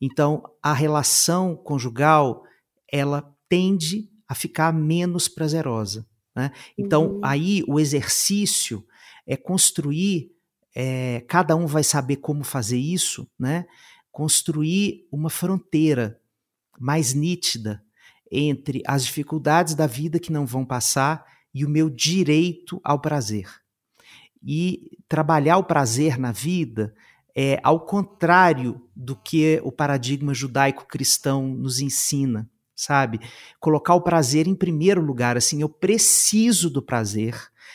[0.00, 2.42] Então, a relação conjugal
[2.90, 6.06] ela tende a ficar menos prazerosa.
[6.34, 6.50] Né?
[6.78, 7.20] Então, uhum.
[7.22, 8.82] aí o exercício
[9.26, 10.35] é construir
[10.78, 13.64] é, cada um vai saber como fazer isso, né?
[14.12, 16.20] Construir uma fronteira
[16.78, 17.82] mais nítida
[18.30, 23.48] entre as dificuldades da vida que não vão passar e o meu direito ao prazer.
[24.42, 26.94] E trabalhar o prazer na vida
[27.34, 33.18] é ao contrário do que o paradigma judaico-cristão nos ensina, sabe?
[33.58, 37.34] Colocar o prazer em primeiro lugar, assim, eu preciso do prazer,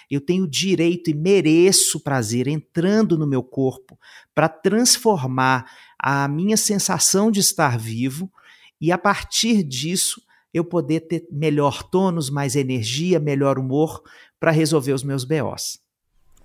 [0.10, 3.98] eu tenho direito e mereço prazer entrando no meu corpo
[4.34, 8.32] para transformar a minha sensação de estar vivo
[8.80, 10.22] e a partir disso
[10.54, 14.04] eu poder ter melhor tônus, mais energia, melhor humor
[14.40, 15.80] para resolver os meus BOs.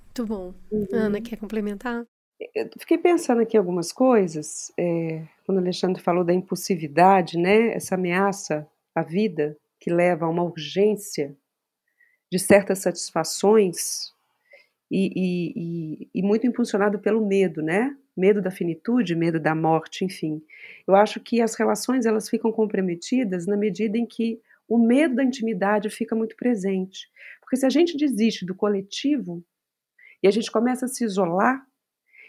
[0.04, 0.54] Muito bom.
[0.70, 0.86] Uhum.
[0.92, 2.06] Ana, quer complementar?
[2.54, 4.70] Eu fiquei pensando aqui algumas coisas.
[4.78, 7.74] É, quando o Alexandre falou da impulsividade, né?
[7.74, 11.36] Essa ameaça à vida que leva a uma urgência
[12.36, 14.12] de certas satisfações
[14.90, 17.96] e, e, e, e, muito impulsionado pelo medo, né?
[18.14, 20.42] Medo da finitude, medo da morte, enfim.
[20.86, 25.24] Eu acho que as relações elas ficam comprometidas na medida em que o medo da
[25.24, 27.08] intimidade fica muito presente.
[27.40, 29.42] Porque se a gente desiste do coletivo
[30.22, 31.66] e a gente começa a se isolar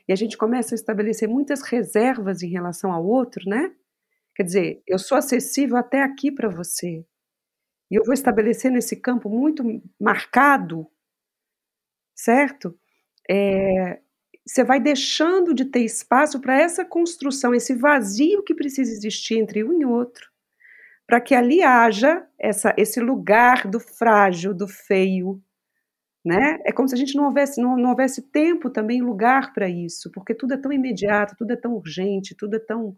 [0.07, 3.73] e a gente começa a estabelecer muitas reservas em relação ao outro, né?
[4.33, 7.05] Quer dizer, eu sou acessível até aqui para você,
[7.89, 9.63] e eu vou estabelecer nesse campo muito
[9.99, 10.87] marcado,
[12.15, 12.77] certo?
[13.29, 13.99] É,
[14.45, 19.63] você vai deixando de ter espaço para essa construção, esse vazio que precisa existir entre
[19.63, 20.29] um e outro,
[21.07, 25.41] para que ali haja essa, esse lugar do frágil, do feio,
[26.25, 26.59] né?
[26.65, 30.11] É como se a gente não houvesse, não, não houvesse tempo também, lugar para isso,
[30.11, 32.97] porque tudo é tão imediato, tudo é tão urgente, tudo é tão,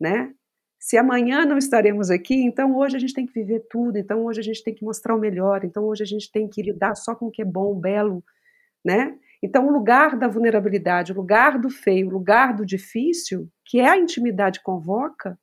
[0.00, 0.34] né?
[0.86, 4.38] Se amanhã não estaremos aqui, então hoje a gente tem que viver tudo, então hoje
[4.38, 7.12] a gente tem que mostrar o melhor, então hoje a gente tem que lidar só
[7.12, 8.22] com o que é bom, belo,
[8.84, 9.18] né?
[9.42, 13.88] Então o lugar da vulnerabilidade, o lugar do feio, o lugar do difícil, que é
[13.88, 15.36] a intimidade convoca,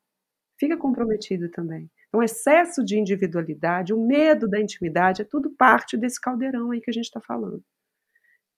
[0.57, 1.91] fica comprometido também.
[2.07, 6.89] Então, excesso de individualidade, o medo da intimidade, é tudo parte desse caldeirão aí que
[6.89, 7.61] a gente está falando.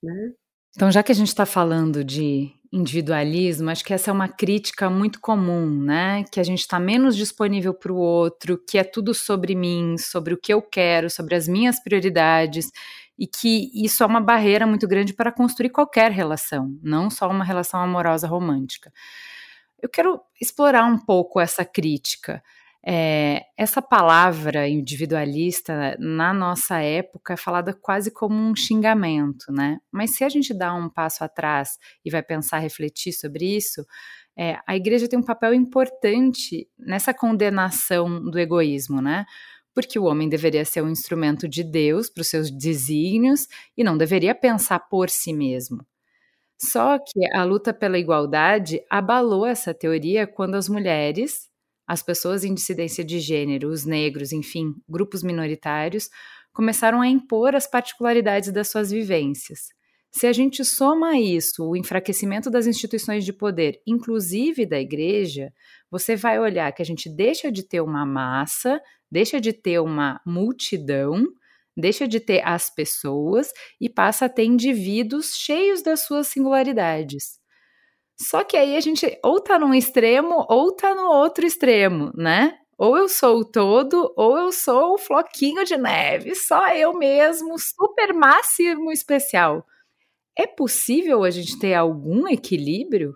[0.03, 0.33] Né?
[0.75, 4.89] Então, já que a gente está falando de individualismo, acho que essa é uma crítica
[4.89, 6.25] muito comum, né?
[6.29, 10.33] Que a gente está menos disponível para o outro, que é tudo sobre mim, sobre
[10.33, 12.71] o que eu quero, sobre as minhas prioridades,
[13.17, 17.45] e que isso é uma barreira muito grande para construir qualquer relação, não só uma
[17.45, 18.91] relação amorosa romântica.
[19.81, 22.43] Eu quero explorar um pouco essa crítica.
[22.87, 29.79] É, essa palavra individualista na nossa época é falada quase como um xingamento, né?
[29.91, 33.83] Mas se a gente dá um passo atrás e vai pensar, refletir sobre isso,
[34.37, 39.25] é, a igreja tem um papel importante nessa condenação do egoísmo, né?
[39.73, 43.97] Porque o homem deveria ser um instrumento de Deus para os seus desígnios e não
[43.97, 45.85] deveria pensar por si mesmo.
[46.57, 51.49] Só que a luta pela igualdade abalou essa teoria quando as mulheres,
[51.87, 56.09] as pessoas em dissidência de gênero, os negros, enfim, grupos minoritários,
[56.53, 59.75] começaram a impor as particularidades das suas vivências.
[60.09, 65.51] Se a gente soma isso o enfraquecimento das instituições de poder, inclusive da igreja,
[65.91, 70.21] você vai olhar que a gente deixa de ter uma massa, deixa de ter uma
[70.25, 71.25] multidão,
[71.75, 77.37] deixa de ter as pessoas e passa a ter indivíduos cheios das suas singularidades.
[78.19, 82.57] Só que aí a gente ou tá num extremo ou tá no outro extremo, né?
[82.77, 87.55] Ou eu sou o todo, ou eu sou o floquinho de neve, só eu mesmo,
[87.57, 89.65] super máximo especial.
[90.37, 93.15] É possível a gente ter algum equilíbrio?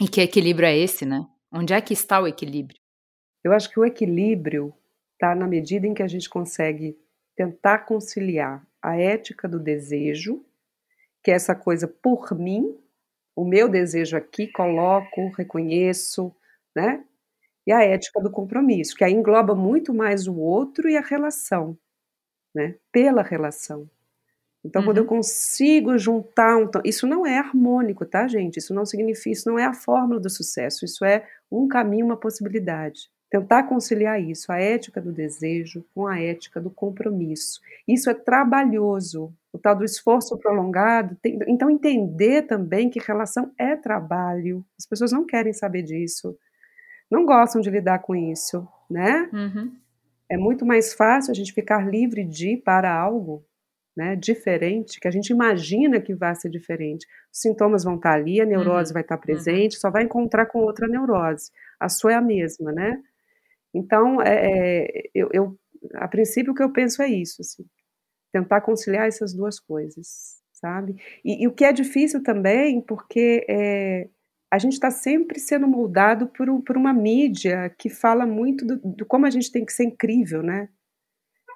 [0.00, 1.26] E que equilíbrio é esse, né?
[1.52, 2.80] Onde é que está o equilíbrio?
[3.44, 4.74] Eu acho que o equilíbrio
[5.12, 6.98] está na medida em que a gente consegue
[7.36, 10.44] tentar conciliar a ética do desejo,
[11.22, 12.78] que é essa coisa por mim,
[13.36, 16.34] o meu desejo aqui, coloco, reconheço,
[16.74, 17.04] né?
[17.66, 21.76] E a ética do compromisso, que aí engloba muito mais o outro e a relação,
[22.54, 22.76] né?
[22.90, 23.88] Pela relação.
[24.64, 24.86] Então, uhum.
[24.86, 25.08] quando eu uhum.
[25.08, 28.56] consigo juntar um, isso não é harmônico, tá, gente?
[28.56, 30.84] Isso não significa, isso não é a fórmula do sucesso.
[30.84, 33.10] Isso é um caminho, uma possibilidade.
[33.30, 37.60] Tentar conciliar isso, a ética do desejo com a ética do compromisso.
[37.86, 41.16] Isso é trabalhoso, o tal do esforço prolongado.
[41.22, 44.64] Tem, então, entender também que relação é trabalho.
[44.78, 46.36] As pessoas não querem saber disso,
[47.10, 49.28] não gostam de lidar com isso, né?
[49.32, 49.72] Uhum.
[50.28, 53.44] É muito mais fácil a gente ficar livre de ir para algo
[53.96, 57.06] né, diferente, que a gente imagina que vai ser diferente.
[57.32, 58.94] Os sintomas vão estar ali, a neurose Uhum.
[58.94, 61.50] vai estar presente, só vai encontrar com outra neurose.
[61.80, 63.02] A sua é a mesma, né?
[63.74, 65.58] Então, é, é, eu, eu-
[65.94, 67.64] a princípio, o que eu penso é isso, assim,
[68.36, 70.96] tentar conciliar essas duas coisas, sabe?
[71.24, 74.08] E, e o que é difícil também, porque é,
[74.52, 79.06] a gente está sempre sendo moldado por, por uma mídia que fala muito do, do
[79.06, 80.68] como a gente tem que ser incrível, né?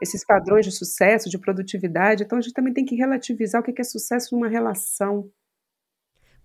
[0.02, 3.78] Esses padrões de sucesso, de produtividade, então a gente também tem que relativizar o que
[3.78, 5.30] é sucesso numa relação,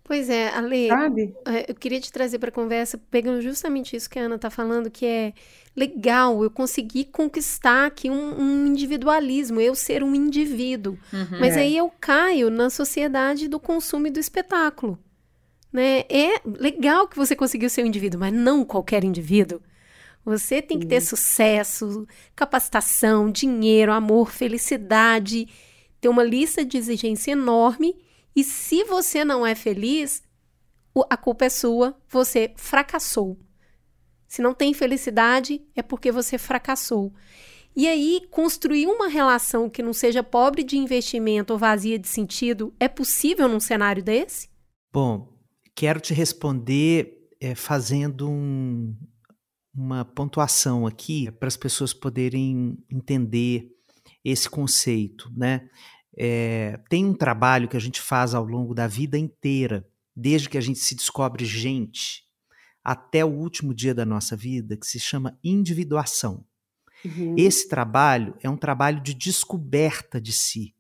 [0.08, 1.36] Pois é, Ale, sabe?
[1.46, 4.52] É, Eu queria te trazer para a conversa, pegando justamente isso que a Ana está
[4.52, 5.34] falando, que é
[5.76, 10.98] legal, eu consegui conquistar aqui um, um individualismo, eu ser um indivíduo.
[11.12, 11.39] Uhum.
[11.39, 11.62] Mas É.
[11.62, 15.00] aí eu caio na sociedade do consumo e do espetáculo.
[15.74, 16.06] Né?
[16.08, 19.60] É legal que você conseguiu ser um indivíduo, mas não qualquer indivíduo.
[20.24, 25.48] Você tem que ter sucesso, capacitação, dinheiro, amor, felicidade,
[26.00, 27.96] ter uma lista de exigência enorme.
[28.36, 30.21] E se você não é feliz,
[31.10, 33.39] a culpa é sua, você fracassou.
[34.28, 37.13] Se não tem felicidade, é porque você fracassou.
[37.76, 42.74] E aí, construir uma relação que não seja pobre de investimento ou vazia de sentido
[42.80, 44.50] é possível num cenário desse?
[44.93, 45.34] Bom,
[45.76, 48.95] quero te responder eh, fazendo um-
[49.76, 53.69] uma pontuação aqui para as pessoas poderem entender
[54.24, 55.67] esse conceito, né?
[56.17, 60.58] Eh, tem um trabalho que a gente faz ao longo da vida inteira, desde que
[60.58, 62.23] a gente se descobre gente
[62.84, 66.45] até o último dia da nossa vida, que se chama individuação.
[67.04, 67.36] Uhum.
[67.38, 70.73] Esse trabalho é um trabalho de descoberta de si,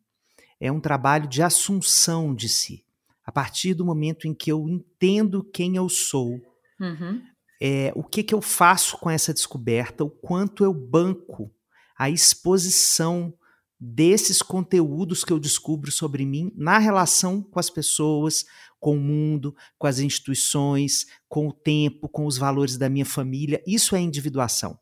[0.59, 2.85] é um trabalho de assunção de si.
[3.25, 6.39] A partir do momento em que eu entendo quem eu sou,
[6.79, 7.21] Uhum.
[7.61, 11.51] é, o que, que eu faço com essa descoberta, o quanto eu banco
[11.97, 13.33] a exposição
[13.87, 18.43] desses conteúdos que eu descubro sobre mim na relação com as pessoas,
[18.79, 23.61] com o mundo, com as instituições, com o tempo, com os valores da minha família.
[23.67, 24.79] Isso é individuação.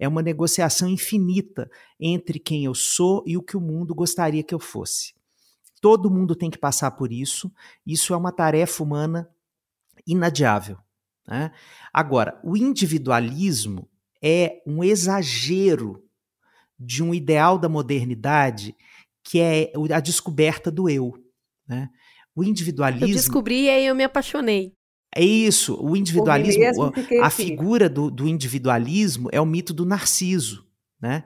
[0.00, 4.54] É uma negociação infinita entre quem eu sou e o que o mundo gostaria que
[4.54, 5.14] eu fosse.
[5.80, 7.52] Todo mundo tem que passar por isso.
[7.86, 9.30] Isso é uma tarefa humana
[10.04, 10.76] inadiável.
[11.24, 11.52] Né?
[11.92, 13.88] Agora, o individualismo
[14.20, 16.02] é um exagero
[16.80, 18.74] de um ideal da modernidade
[19.22, 21.12] que é a descoberta do eu.
[21.68, 21.88] Né?
[22.34, 24.72] O Eu individualismo descobri e aí eu me apaixonei.
[25.14, 25.76] é isso.
[25.80, 27.44] O individualismo, mesmo, a- fiquei a aqui.
[27.44, 30.64] figura do, do individualismo é o mito do Narciso,
[31.00, 31.24] né?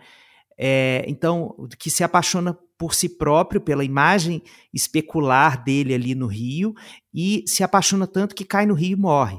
[0.59, 6.75] É, então, que se apaixona por si próprio, pela imagem especular dele ali no rio,
[7.13, 9.39] e se apaixona tanto que cai no rio e morre.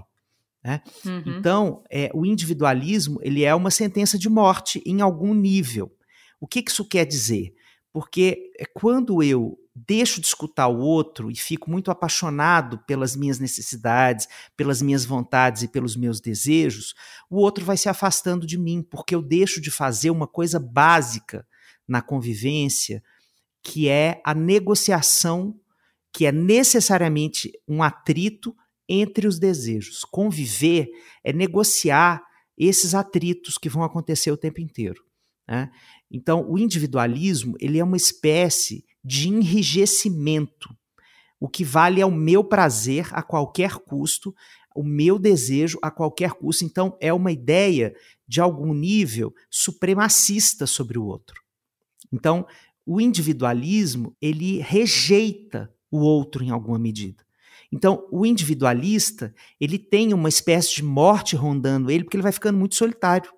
[1.05, 1.23] Uhum.
[1.37, 5.91] Então, é, o individualismo ele é uma sentença de morte em algum nível.
[6.39, 7.53] O que, que isso quer dizer?
[7.91, 13.39] Porque é quando eu deixo de escutar o outro e fico muito apaixonado pelas minhas
[13.39, 16.93] necessidades, pelas minhas vontades e pelos meus desejos,
[17.29, 21.45] o outro vai se afastando de mim, porque eu deixo de fazer uma coisa básica
[21.87, 23.03] na convivência,
[23.61, 25.59] que é a negociação,
[26.13, 28.55] que é necessariamente um atrito
[28.87, 30.05] entre os desejos.
[30.05, 30.87] Conviver
[31.23, 32.23] é negociar
[32.57, 35.03] esses atritos que vão acontecer o tempo inteiro.
[35.47, 35.69] né?
[36.11, 40.69] Então, o individualismo ele é uma espécie de enrijecimento.
[41.39, 44.33] O que vale é o meu prazer a qualquer custo,
[44.75, 46.65] o meu desejo a qualquer custo.
[46.65, 47.95] Então, é uma ideia
[48.27, 51.41] de algum nível supremacista sobre o outro.
[52.11, 52.45] Então,
[52.85, 57.25] o individualismo ele rejeita o outro em alguma medida.
[57.71, 62.57] Então, o individualista, ele tem uma espécie de morte rondando ele, porque ele vai ficando
[62.57, 63.31] muito solitário.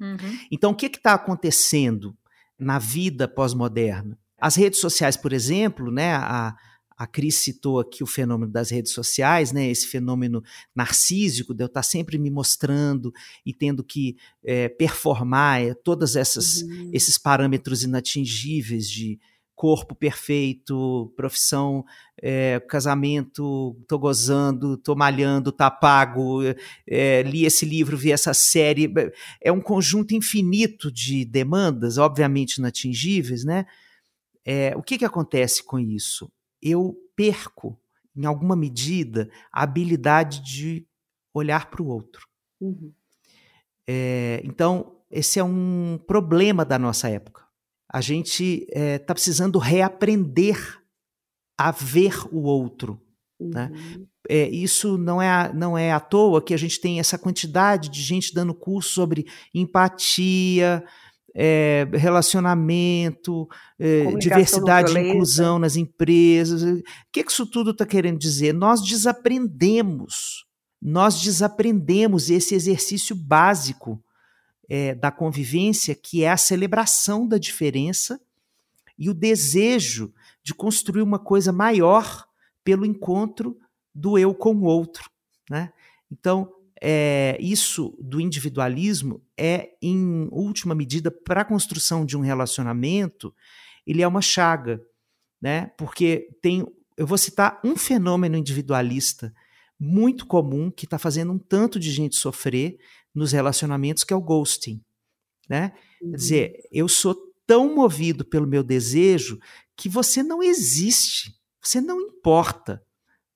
[0.00, 0.38] Uhum.
[0.50, 2.16] Então, o que está acontecendo
[2.58, 4.18] na vida pós-moderna?
[4.40, 6.54] As redes sociais, por exemplo, né, a,
[6.96, 10.42] a Cris citou aqui o fenômeno das redes sociais, né, esse fenômeno
[10.74, 13.12] narcísico de eu estar sempre me mostrando
[13.46, 16.16] e tendo que é, performar é, todos
[16.62, 16.90] Uhum.
[16.92, 19.18] esses parâmetros inatingíveis de
[19.58, 21.84] corpo perfeito, profissão,
[22.22, 26.42] é, casamento, tô gozando, tô malhando, tá pago,
[26.86, 28.88] é, li esse livro, vi essa série.
[29.42, 33.66] É um conjunto infinito de demandas, obviamente inatingíveis, né?
[34.44, 36.30] É, o que, que acontece com isso?
[36.62, 37.76] Eu perco,
[38.16, 40.86] em alguma medida, a habilidade de
[41.34, 42.28] olhar para o outro.
[42.60, 42.92] Uhum.
[43.88, 47.47] É, então, esse é um problema da nossa época.
[47.90, 50.78] A gente está é, tá precisando reaprender
[51.56, 53.00] a ver o outro.
[53.40, 53.70] Né?
[53.72, 53.98] Uhum.
[54.00, 54.06] Né?
[54.28, 58.02] É, isso não é, não é à toa que a gente tem essa quantidade de
[58.02, 60.84] gente dando curso sobre empatia,
[61.34, 66.62] é, relacionamento, é, diversidade e inclusão nas empresas.
[66.62, 66.82] O
[67.12, 68.52] que, que isso tudo está querendo dizer?
[68.52, 70.44] Nós desaprendemos,
[70.82, 74.02] nós desaprendemos esse exercício básico
[74.68, 78.20] é, da convivência, que é a celebração da diferença
[78.98, 80.12] e o desejo
[80.42, 82.26] de construir uma coisa maior
[82.62, 83.58] pelo encontro
[83.94, 85.10] do eu com o outro.
[85.48, 85.72] Né?
[86.10, 93.34] Então, é, isso do individualismo é, em última medida, para a construção de um relacionamento,
[93.86, 94.80] ele é uma chaga,
[95.40, 95.72] né?
[95.78, 96.64] Porque tem,
[96.96, 99.34] eu vou citar um fenômeno individualista
[99.78, 102.78] muito comum que está fazendo um tanto de gente sofrer
[103.14, 104.82] nos relacionamentos, que é o ghosting,
[105.48, 105.72] né?
[106.00, 106.10] Uhum.
[106.10, 109.38] Quer dizer, eu sou tão movido pelo meu desejo
[109.76, 112.82] que você não existe, você não importa,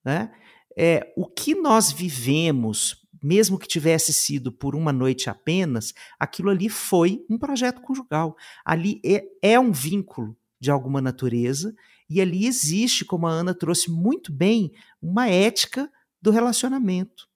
[0.04, 0.32] né?
[0.76, 6.68] É, o que nós vivemos mesmo que tivesse sido por uma noite apenas, aquilo ali
[6.68, 8.36] foi um projeto conjugal.
[8.64, 11.74] Ali é, é um vínculo de alguma natureza
[12.10, 17.28] e ali existe, como a Ana trouxe muito bem, uma ética do relacionamento.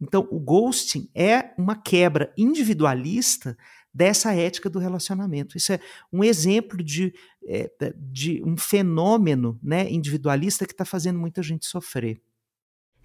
[0.00, 3.56] Então, o ghosting é uma quebra individualista
[3.92, 5.56] dessa ética do relacionamento.
[5.56, 5.80] Isso é
[6.12, 7.12] um exemplo de,
[7.44, 12.20] é, de um fenômeno né, individualista que está fazendo muita gente sofrer.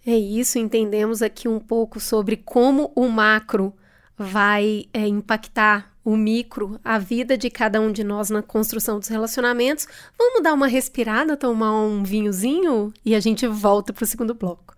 [0.06, 3.74] É isso, entendemos aqui um pouco sobre como o macro
[4.16, 9.08] vai é, impactar o micro, a vida de cada um de nós na construção dos
[9.08, 9.88] relacionamentos.
[10.16, 14.76] Vamos dar uma respirada, tomar um vinhozinho e a gente volta para o segundo bloco.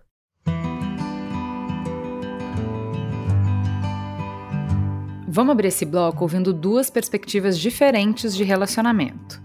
[5.38, 9.40] Vamos abrir esse bloco ouvindo duas perspectivas diferentes de relacionamento.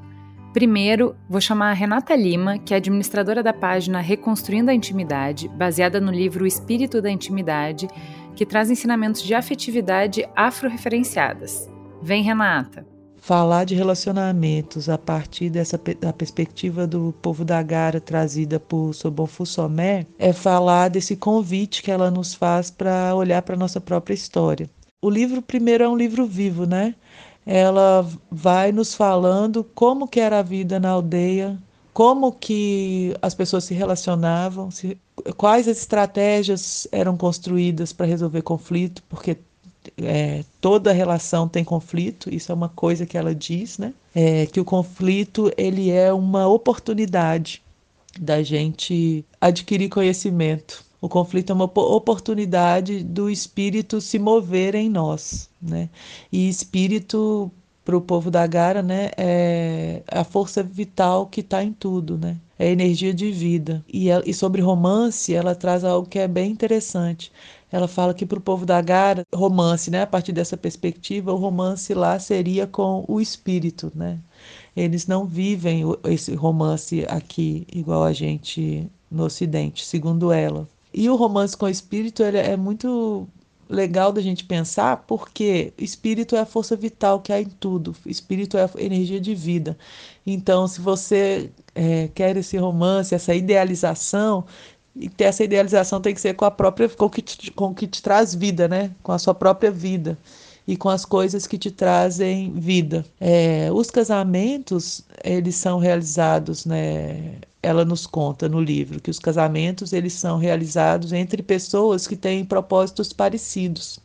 [0.51, 6.01] Primeiro, vou chamar a Renata Lima, que é administradora da página Reconstruindo a Intimidade, baseada
[6.01, 7.87] no livro Espírito da Intimidade,
[8.35, 11.69] que traz ensinamentos de afetividade afro-referenciadas.
[12.01, 12.87] Vem, Renata!
[13.17, 19.45] Falar de relacionamentos a partir dessa da perspectiva do povo da Gara trazida por Sobonfu
[19.45, 24.15] Somé é falar desse convite que ela nos faz para olhar para a nossa própria
[24.15, 24.67] história.
[25.03, 26.95] O livro, primeiro, é um livro vivo, né?
[27.45, 31.57] ela vai nos falando como que era a vida na aldeia,
[31.93, 34.97] como que as pessoas se relacionavam, se,
[35.37, 39.37] quais as estratégias eram construídas para resolver conflito, porque
[39.97, 43.93] é, toda relação tem conflito, isso é uma coisa que ela diz, né?
[44.15, 47.61] É, que o conflito ele é uma oportunidade
[48.19, 50.83] da gente adquirir conhecimento.
[51.03, 55.89] O conflito é uma oportunidade do espírito se mover em nós, né?
[56.31, 57.51] E espírito
[57.83, 62.37] para o povo da Gara, né, é a força vital que está em tudo, né?
[62.57, 63.83] É energia de vida.
[63.91, 67.33] E, e sobre romance, ela traz algo que é bem interessante.
[67.69, 71.37] Ela fala que para o povo da Gara, romance, né, a partir dessa perspectiva, o
[71.37, 74.19] romance lá seria com o espírito, né?
[74.73, 80.65] Eles não vivem esse romance aqui igual a gente no Ocidente, segundo ela.
[80.93, 83.27] E o romance com o espírito ele é muito
[83.69, 88.57] legal da gente pensar, porque espírito é a força vital que há em tudo, espírito
[88.57, 89.77] é a energia de vida.
[90.25, 94.45] Então, se você é, quer esse romance, essa idealização,
[94.95, 97.65] e ter essa idealização tem que ser com a própria, com o que te, com
[97.67, 98.91] o que te traz vida, né?
[99.01, 100.17] Com a sua própria vida
[100.67, 103.05] e com as coisas que te trazem vida.
[103.19, 107.35] É, os casamentos, eles são realizados, né?
[107.61, 112.43] Ela nos conta no livro que os casamentos eles são realizados entre pessoas que têm
[112.45, 113.99] propósitos parecidos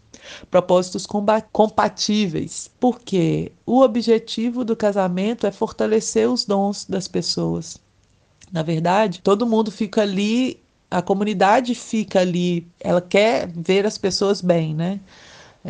[0.50, 1.06] propósitos
[1.52, 7.78] compatíveis, porque o objetivo do casamento é fortalecer os dons das pessoas.
[8.52, 14.40] Na verdade, todo mundo fica ali, a comunidade fica ali, ela quer ver as pessoas
[14.40, 15.00] bem, né?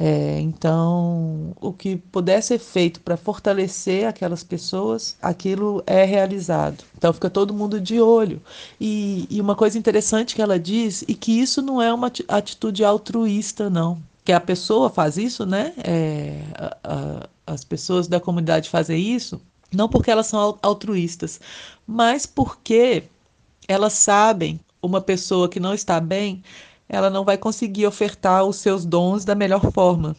[0.01, 6.85] É, então, o que puder ser feito para fortalecer aquelas pessoas, aquilo é realizado.
[6.97, 8.41] Então, fica todo mundo de olho.
[8.81, 12.85] E, e uma coisa interessante que ela diz, e que isso não é uma atitude
[12.85, 14.01] altruísta, não.
[14.25, 15.73] Que a pessoa faz isso, né?
[15.79, 19.41] É, a, a, as pessoas da comunidade fazem isso,
[19.75, 21.41] não porque elas são altruístas,
[21.85, 23.03] mas porque
[23.67, 26.41] elas sabem uma pessoa que não está bem
[26.89, 30.17] ela não vai conseguir ofertar os seus dons da melhor forma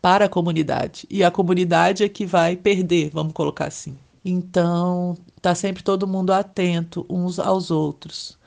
[0.00, 1.06] para a comunidade.
[1.10, 3.96] E a comunidade é que vai perder, vamos colocar assim.
[4.24, 8.38] Então, tá sempre todo mundo atento uns aos outros.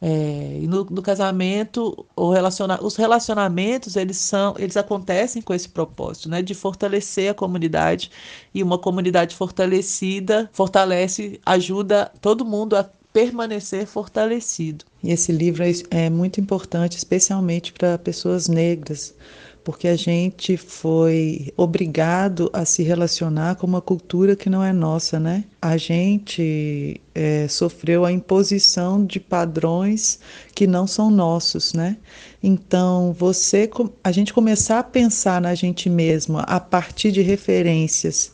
[0.00, 6.28] É, e no, no, casamento, relaciona, os relacionamentos eles são, eles acontecem com esse propósito,
[6.28, 8.10] né, de fortalecer a comunidade
[8.52, 14.84] e uma comunidade fortalecida fortalece, ajuda todo mundo a permanecer fortalecido.
[15.00, 19.14] E esse livro é, é muito importante, especialmente para pessoas negras,
[19.62, 25.20] porque a gente foi obrigado a se relacionar com uma cultura que não é nossa,
[25.20, 25.44] né?
[25.62, 30.18] A gente é, sofreu a imposição de padrões
[30.52, 31.96] que não são nossos, né?
[32.42, 33.70] Então, você,
[34.02, 38.33] a gente começar a pensar na gente mesma a partir de referências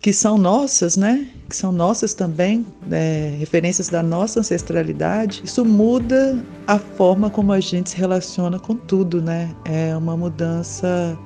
[0.00, 1.28] que são nossas, né?
[1.48, 5.42] Que são nossas também, é, referências da nossa ancestralidade.
[5.44, 9.54] Isso muda a forma como a gente se relaciona com tudo, né?
[9.64, 11.18] É uma mudança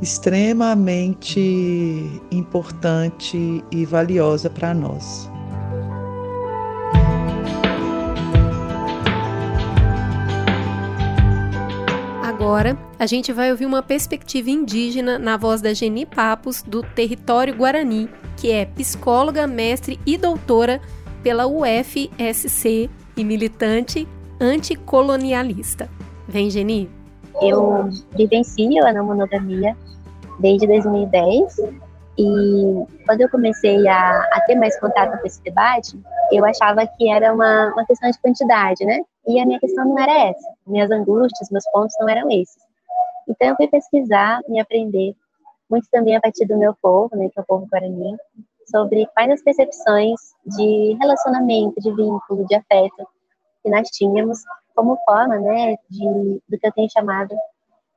[0.00, 1.40] extremamente
[2.30, 5.30] importante e valiosa para nós.
[12.32, 17.54] Agora, a gente vai ouvir uma perspectiva indígena na voz da Geni Papos, do território
[17.54, 18.08] Guarani,
[18.38, 20.80] que é psicóloga, mestre e doutora
[21.22, 24.08] pela UFSC e militante
[24.40, 25.90] anticolonialista.
[26.26, 26.90] Vem, Geni.
[27.40, 29.76] Eu vivencio a não monogamia
[30.40, 31.58] desde 2010
[32.18, 37.10] e quando eu comecei a, a, ter mais contato com esse debate, eu achava que
[37.10, 39.00] era uma, uma questão de quantidade, né?
[39.26, 40.48] E a minha questão não era essa.
[40.66, 42.62] Minhas angústias, meus pontos não eram esses.
[43.28, 45.14] Então eu fui pesquisar e aprender,
[45.70, 48.16] muito também a partir do meu povo, né, que é o povo guarani,
[48.70, 53.06] sobre quais as percepções de relacionamento, de vínculo, de afeto
[53.62, 54.40] que nós tínhamos
[54.74, 57.34] como forma, né, de, do que eu tenho chamado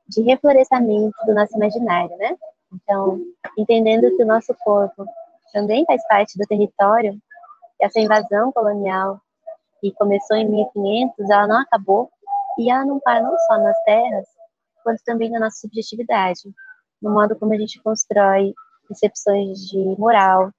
[0.08, 2.36] de reflorescimento do nosso imaginário, né?
[2.72, 3.20] Então,
[3.58, 5.04] entendendo que o nosso corpo
[5.52, 7.18] também faz parte do território,
[7.80, 9.20] essa invasão colonial
[9.90, 12.10] que começou em 1500, ela não acabou
[12.58, 14.26] e ela não para não só nas terras,
[14.82, 16.40] quanto também na nossa subjetividade,
[17.00, 18.54] no modo como a gente constrói
[18.88, 20.50] percepções de moral,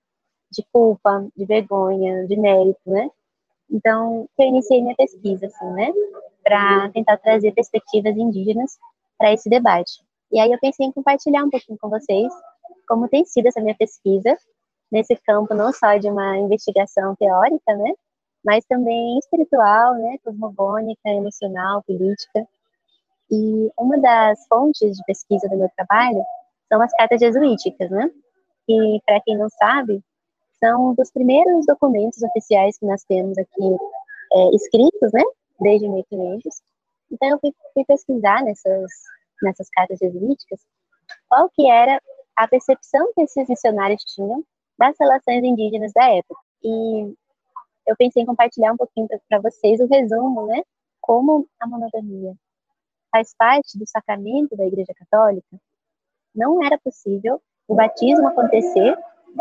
[0.52, 3.10] de culpa, de vergonha, de mérito, né?
[3.70, 5.92] Então, eu iniciei minha pesquisa, assim, né,
[6.44, 8.78] para tentar trazer perspectivas indígenas
[9.18, 10.02] para esse debate.
[10.32, 12.32] E aí eu pensei em compartilhar um pouquinho com vocês
[12.88, 14.38] como tem sido essa minha pesquisa
[14.90, 17.94] nesse campo não só de uma investigação teórica, né,
[18.44, 22.48] mas também espiritual, né, cosmogônica, emocional, política.
[23.30, 26.24] E uma das fontes de pesquisa do meu trabalho
[26.70, 28.10] são as cartas jesuíticas, né?
[28.66, 30.02] Que, para quem não sabe,
[30.60, 33.78] são dos primeiros documentos oficiais que nós temos aqui
[34.34, 35.24] é, escritos, né?
[35.60, 36.62] Desde 1500.
[37.12, 38.92] Então, eu fui, fui pesquisar nessas,
[39.42, 40.60] nessas cartas jesuíticas
[41.28, 42.02] qual que era
[42.36, 44.44] a percepção que esses missionários tinham
[44.78, 46.40] das relações indígenas da época.
[46.64, 47.14] E
[47.88, 50.62] eu pensei em compartilhar um pouquinho para vocês o resumo, né?
[51.02, 52.36] Como a monogamia
[53.12, 55.58] faz parte do sacramento da Igreja Católica,
[56.36, 58.98] não era possível o batismo acontecer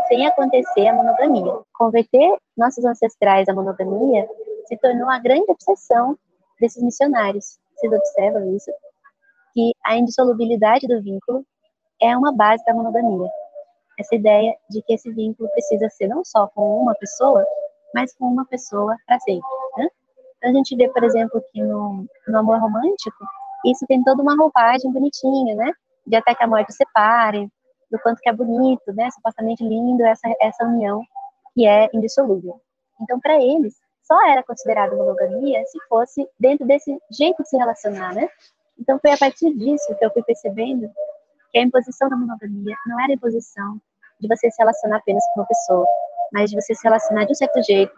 [0.09, 1.53] sem acontecer a monogamia.
[1.75, 4.29] Converter nossos ancestrais à monogamia
[4.67, 6.19] se tornou a grande obsessão
[6.61, 7.59] desses missionários.
[7.75, 8.71] Vocês observam isso?
[9.53, 11.45] Que a indissolubilidade do vínculo
[12.01, 13.29] é uma base da monogamia.
[13.99, 17.47] Essa ideia de que esse vínculo precisa ser não só com uma pessoa,
[17.97, 19.49] mas com uma pessoa para sempre.
[19.79, 19.89] Né?
[20.37, 23.25] Então a gente vê, por exemplo, que no, no amor romântico,
[23.65, 25.73] isso tem toda uma roupagem bonitinha, né?
[26.07, 27.49] De até que a morte separe,
[27.91, 29.11] do quanto que é bonito, né?
[29.13, 31.03] Supostamente lindo essa, essa união
[31.55, 32.61] que é indissolúvel.
[33.01, 38.15] Então, para eles, só era considerada monogamia se fosse dentro desse jeito de se relacionar,
[38.15, 38.29] né?
[38.79, 40.91] Então, foi a partir disso que eu fui percebendo
[41.51, 43.81] que a imposição da monogamia não era imposição
[44.21, 45.87] de você se relacionar apenas com uma pessoa,
[46.33, 47.93] mas de você se relacionar de um certo jeito,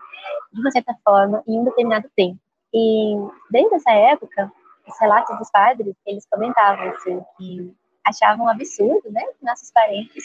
[0.53, 2.39] de uma certa forma, em um determinado tempo.
[2.72, 3.14] E
[3.51, 4.53] desde essa época,
[4.87, 7.74] os relatos dos padres, eles comentavam assim, que
[8.05, 10.24] achavam um absurdo, né, que nossos parentes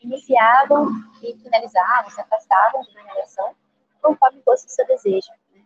[0.00, 0.88] iniciavam
[1.22, 3.54] e finalizavam, se afastavam de uma relação
[4.02, 5.30] conforme fosse o seu desejo.
[5.52, 5.62] Né?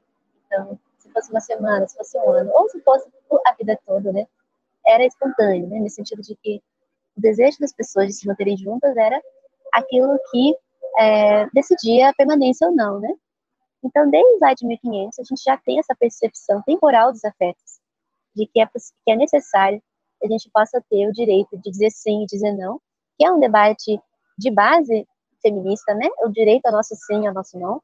[0.46, 3.08] Então, se fosse uma semana, se fosse um ano, ou se fosse
[3.46, 4.26] a vida toda, né,
[4.86, 6.62] era espontâneo, né, no sentido de que
[7.16, 9.20] o desejo das pessoas de se manterem juntas era
[9.72, 10.56] aquilo que
[10.98, 13.12] é, decidia a permanência ou não, né?
[13.84, 17.78] Então, desde lá de 1500, a gente já tem essa percepção temporal dos afetos,
[18.34, 19.80] de que é, que é necessário
[20.20, 22.80] que a gente possa ter o direito de dizer sim e dizer não,
[23.16, 24.00] que é um debate
[24.36, 25.06] de base
[25.40, 26.08] feminista, né?
[26.24, 27.80] O direito ao nosso sim ao nosso não,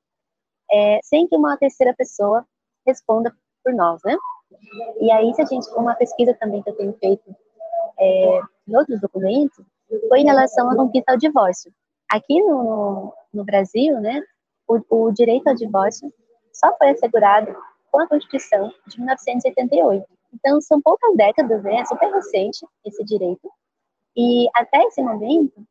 [0.70, 2.44] é, sem que uma terceira pessoa
[2.86, 4.16] responda por nós, né?
[5.00, 7.34] E aí, se a gente, uma pesquisa também que eu tenho feito
[7.98, 9.64] é, em outros documentos,
[10.08, 11.72] foi em relação à conquista ao divórcio.
[12.14, 14.22] Aqui no, no Brasil, né,
[14.68, 16.14] o, o, direito ao divórcio
[16.52, 17.52] só foi assegurado
[17.90, 20.06] com a Constituição de 1988.
[20.32, 21.80] Então, são poucas décadas, né?
[21.80, 23.50] É super recente esse direito.
[24.16, 25.66] E até esse momento,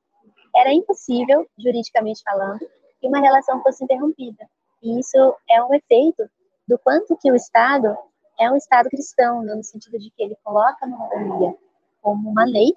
[0.54, 2.60] era impossível, juridicamente falando,
[3.00, 4.46] que uma relação fosse interrompida.
[4.82, 5.18] E isso
[5.50, 6.30] é um efeito
[6.68, 7.98] do quanto que o Estado
[8.38, 11.56] é um Estado cristão, no sentido de que ele coloca a monogamia
[12.02, 12.74] como uma lei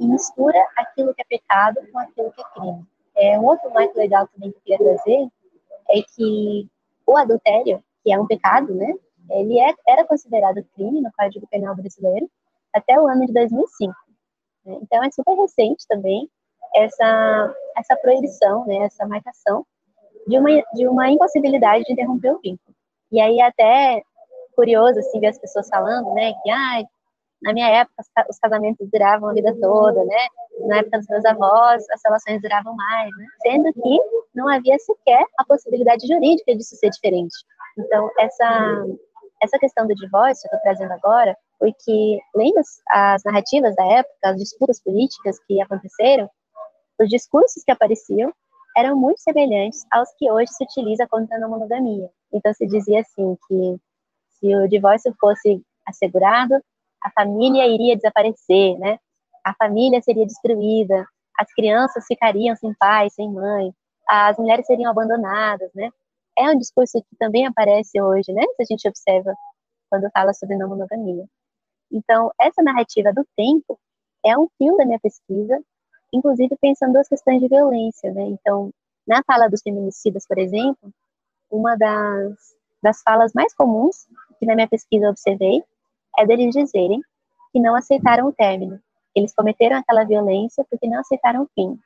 [0.00, 2.86] e mistura aquilo que é pecado com aquilo que é crime.
[3.14, 5.28] É, um outro marco legal também que eu queria trazer
[5.90, 6.68] é que
[7.06, 8.94] o adultério, que é um pecado, né,
[9.28, 12.28] ele é, era considerado crime no Código Penal brasileiro
[12.72, 13.94] até o ano de 2005.
[14.64, 14.78] Né?
[14.82, 16.28] Então é super recente também
[16.74, 19.66] essa essa proibição, né, essa marcação
[20.26, 22.74] de uma de uma impossibilidade de interromper o vínculo.
[23.12, 24.02] E aí até
[24.54, 26.82] curioso assim ver as pessoas falando, né, que ah,
[27.42, 30.26] na minha época, os casamentos duravam a vida toda, né?
[30.66, 33.26] Na época dos meus avós, as relações duravam mais, né?
[33.42, 34.00] Sendo que
[34.34, 37.34] não havia sequer a possibilidade jurídica disso ser diferente.
[37.78, 38.84] Então, essa,
[39.42, 42.60] essa questão do divórcio que eu estou trazendo agora foi que, lendo
[42.90, 46.28] as narrativas da época, as disputas políticas que aconteceram,
[47.00, 48.32] os discursos que apareciam
[48.76, 52.08] eram muito semelhantes aos que hoje se utiliza contra a monogamia.
[52.32, 53.76] Então, se dizia assim que
[54.28, 56.54] se o divórcio fosse assegurado,
[57.02, 58.98] a família iria desaparecer, né?
[59.44, 61.06] A família seria destruída,
[61.38, 63.72] as crianças ficariam sem pai, sem mãe,
[64.08, 65.90] as mulheres seriam abandonadas, né?
[66.38, 68.42] É um discurso que também aparece hoje, né?
[68.56, 69.34] Se a gente observa
[69.88, 71.24] quando fala sobre não monogamia.
[71.90, 73.78] Então, essa narrativa do tempo
[74.24, 75.60] é um fio da minha pesquisa,
[76.12, 78.22] inclusive pensando as questões de violência, né?
[78.22, 78.70] Então,
[79.06, 80.92] na fala dos feminicidas, por exemplo,
[81.50, 82.36] uma das,
[82.82, 84.06] das falas mais comuns
[84.38, 85.64] que na minha pesquisa eu observei
[86.18, 87.00] é deles dizerem
[87.52, 88.80] que não aceitaram o término.
[89.14, 91.78] Eles cometeram aquela violência porque não aceitaram o fim.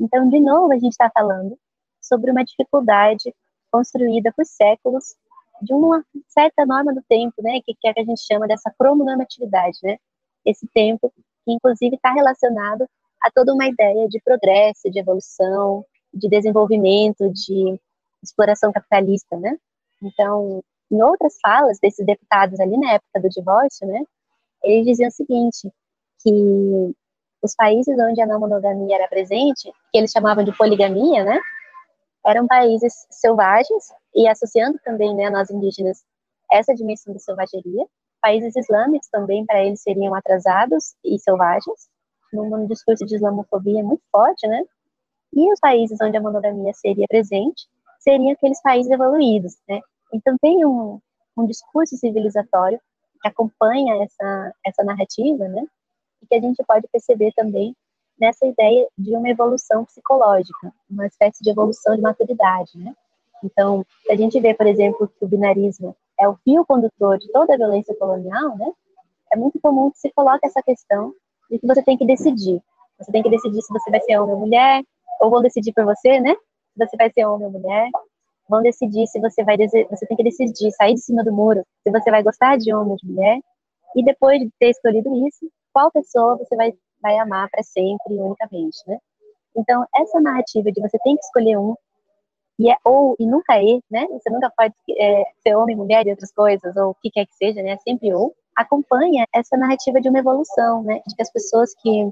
[0.00, 1.58] Então, de novo, a gente está falando
[2.00, 3.34] sobre uma dificuldade
[3.70, 5.14] construída por séculos
[5.62, 8.72] de uma certa norma do tempo, né, que, que é que a gente chama dessa
[8.76, 9.96] cromonormatividade, né?
[10.44, 11.12] Esse tempo
[11.44, 12.84] que, inclusive, está relacionado
[13.22, 17.78] a toda uma ideia de progresso, de evolução, de desenvolvimento, de
[18.22, 19.56] exploração capitalista, né?
[20.02, 20.62] Então,
[20.92, 24.04] em outras falas desses deputados ali na época do divórcio, né,
[24.62, 25.72] eles diziam o seguinte,
[26.22, 26.94] que
[27.42, 31.40] os países onde a não monogamia era presente, que eles chamavam de poligamia, né,
[32.24, 36.04] eram países selvagens e associando também, né, nós indígenas
[36.52, 37.86] essa dimensão da selvageria.
[38.20, 41.88] Países islâmicos também para eles seriam atrasados e selvagens,
[42.32, 44.62] num discurso de islamofobia muito forte, né?
[45.34, 47.66] E os países onde a monogamia seria presente
[47.98, 49.80] seriam aqueles países evoluídos, né?
[50.12, 51.00] Então, tem um,
[51.36, 52.80] um discurso civilizatório
[53.20, 55.64] que acompanha essa, essa narrativa, né?
[56.22, 57.74] E que a gente pode perceber também
[58.18, 62.94] nessa ideia de uma evolução psicológica, uma espécie de evolução de maturidade, né?
[63.42, 67.30] Então, se a gente vê, por exemplo, que o binarismo é o fio condutor de
[67.32, 68.72] toda a violência colonial, né?
[69.32, 71.12] É muito comum que se coloque essa questão
[71.50, 72.62] de que você tem que decidir.
[72.98, 74.82] Você tem que decidir se você vai ser homem ou mulher,
[75.20, 76.34] ou vão decidir por você, né?
[76.34, 77.90] Se você vai ser homem ou mulher,
[78.48, 81.90] vão decidir se você vai você tem que decidir sair de cima do muro, se
[81.90, 83.38] você vai gostar de homem ou de mulher,
[83.96, 86.72] e depois de ter escolhido isso, qual pessoa você vai
[87.02, 88.96] vai amar para sempre unicamente, né?
[89.56, 91.74] Então, essa narrativa de você tem que escolher um
[92.58, 94.06] e é ou e nunca é, né?
[94.12, 97.34] Você nunca pode é, ser homem, mulher e outras coisas ou o que quer que
[97.34, 97.76] seja, né?
[97.78, 101.00] Sempre ou acompanha essa narrativa de uma evolução, né?
[101.06, 102.10] De que as pessoas que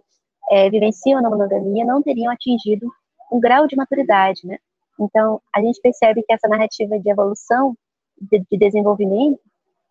[0.50, 2.86] é, vivenciam a monogamia não teriam atingido
[3.32, 4.58] um grau de maturidade, né?
[5.00, 7.74] Então, a gente percebe que essa narrativa de evolução,
[8.20, 9.40] de, de desenvolvimento,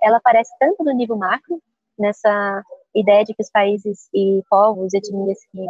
[0.02, 1.60] ela aparece tanto no nível macro,
[1.98, 2.64] nessa
[2.96, 5.66] ideia de que os países e povos, etnias que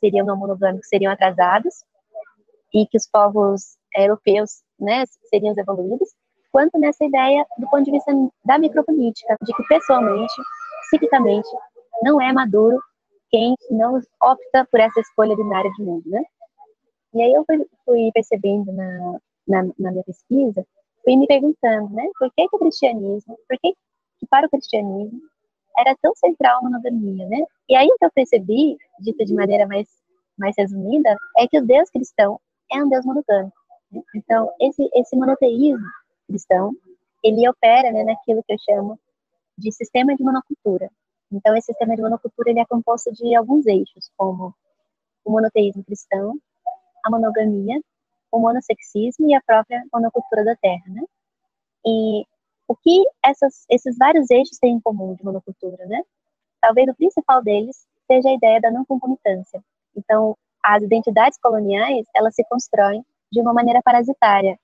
[0.00, 1.84] seriam não monogâmicos seriam atrasados,
[2.72, 6.08] e que os povos europeus né, seriam evoluídos,
[6.50, 8.12] quanto nessa ideia do ponto de vista
[8.44, 10.32] da micropolítica, de que pessoalmente,
[10.86, 11.48] psiquicamente,
[12.02, 12.80] não é maduro
[13.28, 16.22] quem não opta por essa escolha binária de mundo, né?
[17.14, 20.64] E aí eu fui, fui percebendo na, na, na, minha pesquisa,
[21.04, 23.72] fui me perguntando, né, por que, que o cristianismo, por que,
[24.18, 25.20] que para o cristianismo
[25.78, 27.44] era tão central a monogamia, né?
[27.68, 29.88] E aí o que eu percebi, dito de maneira mais,
[30.38, 32.40] mais resumida, é que o Deus cristão
[32.70, 33.56] é um Deus monogâmico.
[33.90, 34.02] Né?
[34.14, 35.86] Então, esse, esse monoteísmo
[36.28, 36.72] cristão,
[37.22, 38.98] ele opera né, naquilo que eu chamo
[39.58, 40.90] de sistema de monocultura.
[41.32, 44.54] Então, esse sistema de monocultura ele é composto de alguns eixos, como
[45.24, 46.34] o monoteísmo cristão,
[47.04, 47.80] a monogamia,
[48.32, 51.02] o monossexismo e a própria monocultura da terra, né?
[51.84, 52.24] E
[52.68, 56.02] o que essas, esses vários eixos têm em comum de monocultura, né?
[56.60, 59.62] Talvez o principal deles seja a ideia da não concomitância.
[59.96, 64.58] Então, as identidades coloniais, elas se constroem de uma maneira parasitária.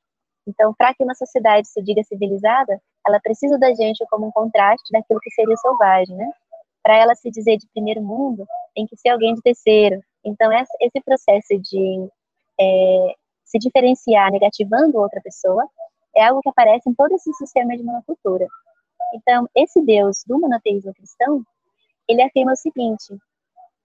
[0.47, 4.93] Então, para que uma sociedade se diga civilizada, ela precisa da gente como um contraste
[4.93, 6.31] daquilo que seria selvagem, né?
[6.83, 10.01] Para ela se dizer de primeiro mundo, tem que ser alguém de terceiro.
[10.25, 12.09] Então, esse processo de
[12.61, 15.67] é, se diferenciar negativando outra pessoa
[16.17, 18.47] é algo que aparece em todo esse sistema de monocultura.
[19.15, 21.43] Então, esse Deus do monoteísmo cristão,
[22.09, 23.17] ele afirma o seguinte,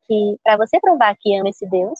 [0.05, 1.99] que para você provar que ama esse Deus,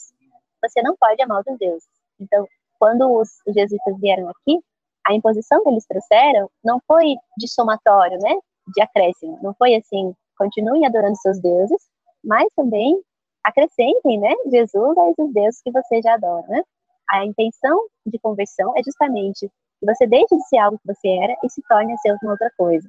[0.61, 1.88] você não pode amar outros deuses.
[2.19, 2.47] Então,
[2.80, 4.59] quando os jesuítas vieram aqui,
[5.05, 8.36] a imposição que eles trouxeram não foi de somatório, né,
[8.74, 11.82] de acréscimo, não foi assim, continuem adorando seus deuses,
[12.24, 13.01] mas também
[13.43, 16.63] acrescentem, né, Jesus a esses deuses que você já adora, né?
[17.09, 21.35] A intenção de conversão é justamente que você deixe de ser algo que você era
[21.43, 22.87] e se torne a ser uma outra coisa.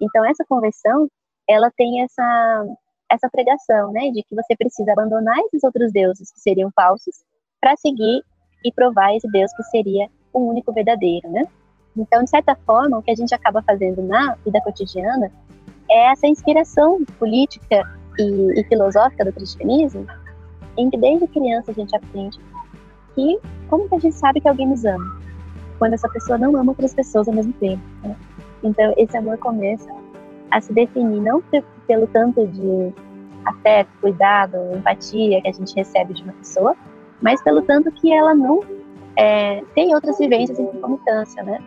[0.00, 1.08] Então, essa conversão,
[1.48, 2.66] ela tem essa,
[3.10, 7.24] essa pregação, né, de que você precisa abandonar esses outros deuses que seriam falsos
[7.60, 8.22] para seguir
[8.64, 11.42] e provar esse Deus que seria o único verdadeiro, né?
[11.96, 15.32] Então, de certa forma, o que a gente acaba fazendo na vida cotidiana
[15.90, 17.82] é essa inspiração política
[18.18, 20.06] e, e filosófica do cristianismo,
[20.76, 22.38] em que desde criança a gente aprende
[23.14, 23.38] que
[23.68, 25.20] como que a gente sabe que alguém nos ama?
[25.78, 27.82] Quando essa pessoa não ama outras pessoas ao mesmo tempo.
[28.02, 28.16] Né?
[28.62, 29.90] Então, esse amor começa
[30.50, 31.42] a se definir não
[31.86, 32.92] pelo tanto de
[33.44, 36.76] afeto, cuidado, empatia que a gente recebe de uma pessoa,
[37.20, 38.60] mas pelo tanto que ela não
[39.16, 41.58] é, tem outras vivências em concomitância, né?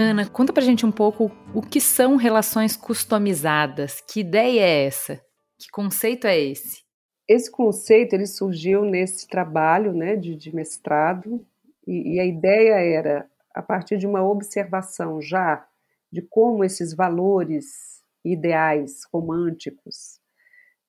[0.00, 4.00] Ana, conta pra gente um pouco o que são relações customizadas.
[4.00, 5.20] Que ideia é essa?
[5.58, 6.84] Que conceito é esse?
[7.26, 11.44] Esse conceito ele surgiu nesse trabalho né, de, de mestrado
[11.84, 15.66] e, e a ideia era, a partir de uma observação já
[16.12, 20.20] de como esses valores ideais românticos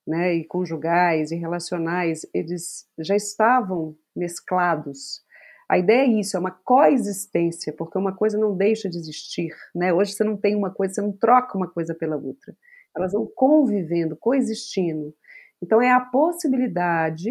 [0.06, 5.24] né, e conjugais e relacionais, eles já estavam mesclados.
[5.70, 9.56] A ideia é isso, é uma coexistência, porque uma coisa não deixa de existir.
[9.76, 9.94] Né?
[9.94, 12.56] Hoje você não tem uma coisa, você não troca uma coisa pela outra.
[12.98, 15.14] Elas vão convivendo, coexistindo.
[15.62, 17.30] Então é a possibilidade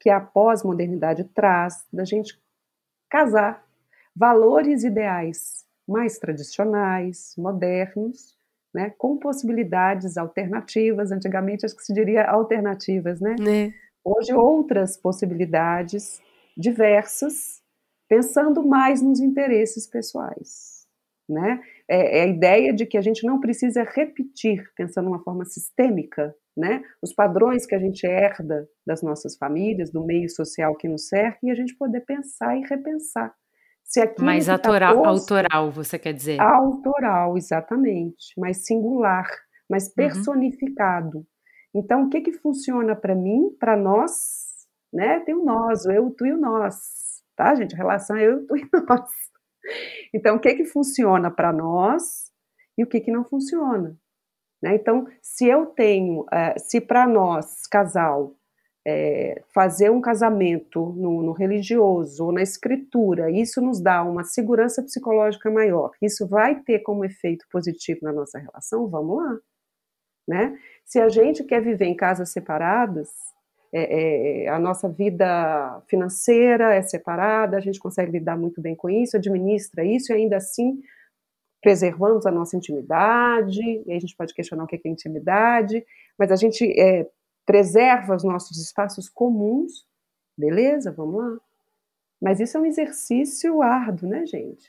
[0.00, 2.36] que a pós-modernidade traz da gente
[3.08, 3.64] casar
[4.16, 8.36] valores ideais mais tradicionais, modernos,
[8.74, 11.12] né, com possibilidades alternativas.
[11.12, 13.36] Antigamente acho que se diria alternativas, né?
[13.40, 13.72] É.
[14.04, 16.20] Hoje outras possibilidades
[16.56, 17.59] diversas,
[18.10, 20.84] pensando mais nos interesses pessoais,
[21.28, 21.62] né?
[21.88, 25.44] É, é a ideia de que a gente não precisa repetir, pensando de uma forma
[25.44, 26.82] sistêmica, né?
[27.00, 31.38] Os padrões que a gente herda das nossas famílias, do meio social que nos cerca,
[31.44, 33.32] e a gente poder pensar e repensar.
[33.84, 36.40] Se mais tá autoral, tá posto, autoral, você quer dizer?
[36.40, 39.28] Autoral, exatamente, mais singular,
[39.68, 39.94] mais uhum.
[39.94, 41.18] personificado.
[41.18, 41.26] Uhum.
[41.76, 44.12] Então, o que que funciona para mim, para nós,
[44.92, 45.20] né?
[45.20, 46.99] Tem o nós, o eu, tu e o nós,
[47.40, 47.74] tá, gente?
[47.74, 49.10] A relação é eu, tu e nós.
[50.12, 52.30] Então, o que que funciona para nós
[52.76, 53.96] e o que que não funciona?
[54.62, 54.74] Né?
[54.74, 58.36] Então, se eu tenho, uh, se para nós, casal,
[58.86, 64.82] é, fazer um casamento no, no, religioso ou na escritura, isso nos dá uma segurança
[64.82, 69.38] psicológica maior, isso vai ter como efeito positivo na nossa relação, vamos lá.
[70.26, 70.58] Né?
[70.84, 73.10] Se a gente quer viver em casas separadas,
[73.72, 78.90] é, é, a nossa vida financeira é separada, a gente consegue lidar muito bem com
[78.90, 80.80] isso, administra isso e ainda assim
[81.62, 85.84] preservamos a nossa intimidade, e a gente pode questionar o que é intimidade,
[86.18, 87.06] mas a gente é,
[87.44, 89.86] preserva os nossos espaços comuns,
[90.36, 91.38] beleza, vamos lá.
[92.20, 94.68] Mas isso é um exercício árduo, né, gente?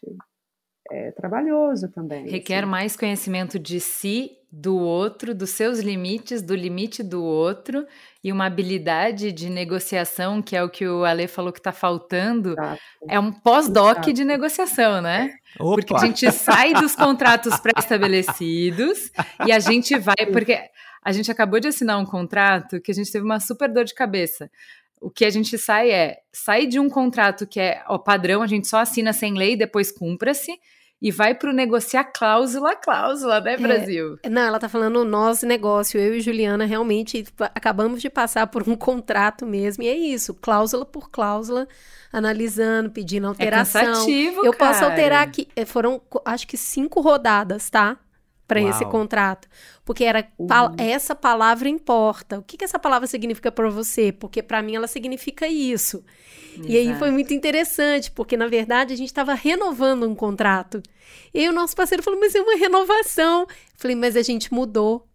[0.90, 2.28] É trabalhoso também.
[2.30, 2.66] Requer assim.
[2.66, 7.86] mais conhecimento de si, do outro, dos seus limites, do limite do outro,
[8.24, 12.52] e uma habilidade de negociação, que é o que o Ale falou que está faltando.
[12.52, 12.82] Exato.
[13.08, 15.34] É um pós-doc de negociação, né?
[15.60, 15.76] Opa.
[15.76, 19.12] Porque a gente sai dos contratos pré-estabelecidos
[19.46, 20.26] e a gente vai.
[20.32, 20.60] Porque
[21.04, 23.94] a gente acabou de assinar um contrato que a gente teve uma super dor de
[23.94, 24.52] cabeça.
[25.02, 28.48] O que a gente sai é sai de um contrato que é o padrão, a
[28.48, 30.52] gente só assina sem lei, depois cumpra-se,
[31.02, 34.20] e vai para o negociar cláusula a cláusula, né, é, Brasil?
[34.22, 36.00] É, não, ela tá falando nós negócio.
[36.00, 37.26] Eu e Juliana realmente
[37.56, 41.68] acabamos de passar por um contrato mesmo, e é isso, cláusula por cláusula,
[42.14, 43.82] analisando, pedindo é alteração.
[43.82, 44.72] É cansativo, Eu cara.
[44.74, 45.48] posso alterar aqui.
[45.56, 47.98] É, foram, acho que cinco rodadas, tá?
[48.52, 49.48] Para esse contrato.
[49.86, 50.48] Porque era uhum.
[50.78, 52.40] essa palavra importa.
[52.40, 54.12] O que, que essa palavra significa para você?
[54.12, 56.04] Porque para mim ela significa isso.
[56.54, 56.70] Exato.
[56.70, 60.84] E aí foi muito interessante, porque na verdade a gente estava renovando um contrato.
[61.34, 63.42] E aí o nosso parceiro falou: Mas é uma renovação.
[63.42, 63.48] Eu
[63.78, 65.08] falei: Mas a gente mudou.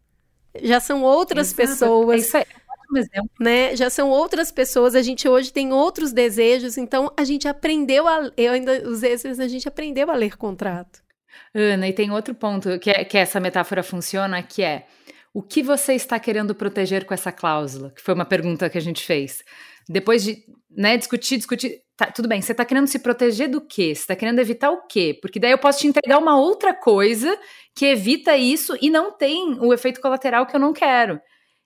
[0.63, 1.57] Já são outras Exato.
[1.57, 2.27] pessoas.
[2.27, 2.47] Isso é
[2.87, 3.31] ótimo exemplo.
[3.39, 3.77] Né?
[3.77, 8.31] Já são outras pessoas, a gente hoje tem outros desejos, então a gente aprendeu a.
[8.37, 11.06] Eu ainda usei esses, a gente aprendeu a ler contrato.
[11.55, 14.87] Ana, e tem outro ponto que, é, que essa metáfora funciona, que é
[15.33, 17.91] o que você está querendo proteger com essa cláusula?
[17.91, 19.45] Que foi uma pergunta que a gente fez.
[19.89, 21.83] Depois de né, discutir, discutir.
[21.97, 23.95] Tá, tudo bem, você está querendo se proteger do quê?
[23.95, 25.19] Você está querendo evitar o quê?
[25.21, 27.39] Porque daí eu posso te entregar uma outra coisa
[27.75, 31.21] que evita isso e não tem o efeito colateral que eu não quero.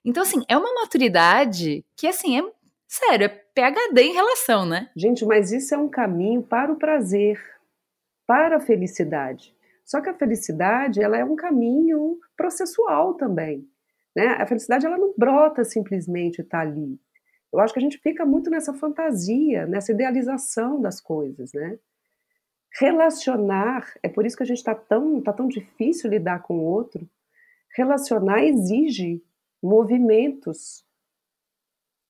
[0.05, 2.43] Então, assim, é uma maturidade que, assim, é
[2.89, 4.91] sério, é PHD em relação, né?
[4.97, 7.41] Gente, mas isso é um caminho para o prazer,
[8.27, 9.55] para a felicidade.
[9.91, 13.69] Só que a felicidade, ela é um caminho processual também.
[14.15, 14.29] Né?
[14.39, 16.97] A felicidade, ela não brota simplesmente está ali.
[17.53, 21.77] Eu acho que a gente fica muito nessa fantasia, nessa idealização das coisas, né?
[22.79, 26.63] Relacionar, é por isso que a gente está tão, tá tão difícil lidar com o
[26.63, 27.05] outro.
[27.77, 29.21] Relacionar exige
[29.61, 30.87] movimentos,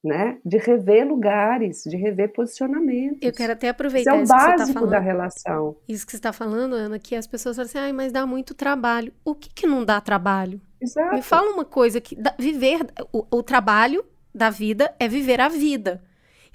[0.02, 0.38] né?
[0.44, 3.18] De rever lugares, de rever posicionamentos.
[3.20, 4.32] Eu quero até aproveitar isso.
[4.32, 5.76] É o básico tá da relação.
[5.88, 8.54] Isso que você está falando, Ana, que as pessoas falam assim, ah, mas dá muito
[8.54, 9.12] trabalho.
[9.24, 10.60] O que, que não dá trabalho?
[10.80, 11.14] Exato.
[11.14, 16.02] Me fala uma coisa que viver o, o trabalho da vida é viver a vida.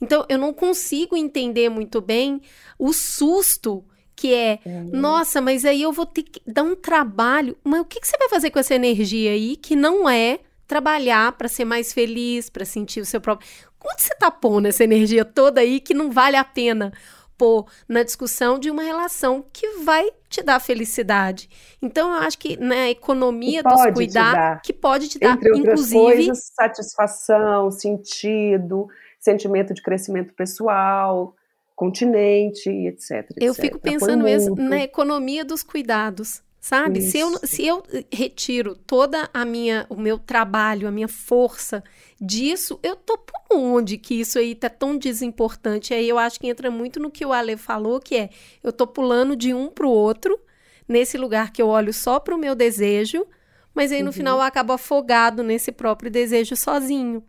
[0.01, 2.41] Então eu não consigo entender muito bem
[2.77, 3.85] o susto
[4.15, 4.91] que é, uhum.
[4.93, 7.57] nossa, mas aí eu vou ter que dar um trabalho.
[7.63, 11.31] Mas o que, que você vai fazer com essa energia aí que não é trabalhar
[11.33, 13.47] para ser mais feliz, para sentir o seu próprio.
[13.83, 16.91] Onde você tá pondo essa energia toda aí que não vale a pena
[17.37, 21.49] pôr na discussão de uma relação que vai te dar felicidade?
[21.81, 25.99] Então, eu acho que na né, economia dos cuidar, que pode te dar, inclusive.
[25.99, 28.87] Coisas, satisfação, sentido,
[29.19, 31.35] sentimento de crescimento pessoal,
[31.75, 33.11] continente, etc.
[33.11, 33.37] etc.
[33.37, 36.99] Eu fico pensando mesmo na economia dos cuidados sabe?
[36.99, 41.83] Se eu, se eu retiro toda a minha, o meu trabalho, a minha força
[42.19, 45.93] disso, eu tô por onde que isso aí tá tão desimportante?
[45.93, 48.29] Aí eu acho que entra muito no que o Ale falou, que é
[48.63, 50.39] eu tô pulando de um pro outro,
[50.87, 53.27] nesse lugar que eu olho só pro meu desejo,
[53.71, 54.13] mas aí no uhum.
[54.13, 57.23] final eu acabo afogado nesse próprio desejo sozinho.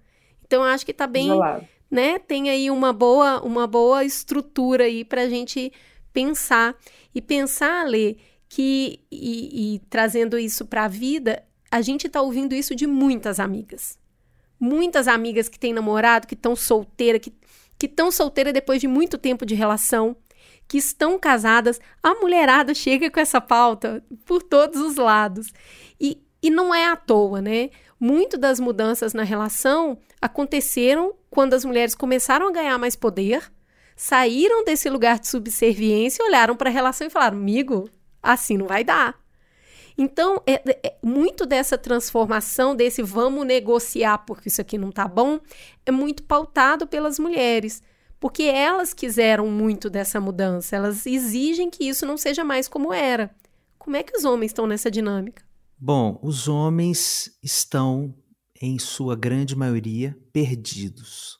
[0.47, 1.69] Então eu acho que tá bem, Isolado.
[1.91, 2.19] né?
[2.19, 5.71] Tem aí uma boa, uma boa estrutura aí pra gente
[6.11, 6.75] pensar
[7.15, 8.19] e pensar, Ale,
[8.49, 13.41] que, e, e trazendo isso para a vida, a gente está ouvindo isso de muitas
[13.41, 13.99] amigas.
[14.59, 17.21] Muitas amigas que têm namorado, que estão solteiras,
[17.79, 20.17] que estão solteiras depois de muito tempo de relação,
[20.67, 21.81] que estão casadas.
[22.03, 25.53] A mulherada chega com essa pauta por todos os lados.
[26.01, 27.71] E, e não é à toa, né?
[27.99, 33.51] Muito das mudanças na relação aconteceram quando as mulheres começaram a ganhar mais poder,
[33.95, 37.89] saíram desse lugar de subserviência, olharam para a relação e falaram: amigo,
[38.33, 39.19] assim não vai dar.
[39.99, 45.41] Então, é, é, muito dessa transformação, desse vamos negociar porque isso aqui não tá bom,
[45.87, 47.83] é muito pautado pelas mulheres.
[48.19, 53.35] Porque elas quiseram muito dessa mudança, elas exigem que isso não seja mais como era.
[53.79, 55.45] Como é que os homens estão nessa dinâmica?
[55.79, 58.15] Bom, os homens estão,
[58.61, 61.39] em sua grande maioria, perdidos.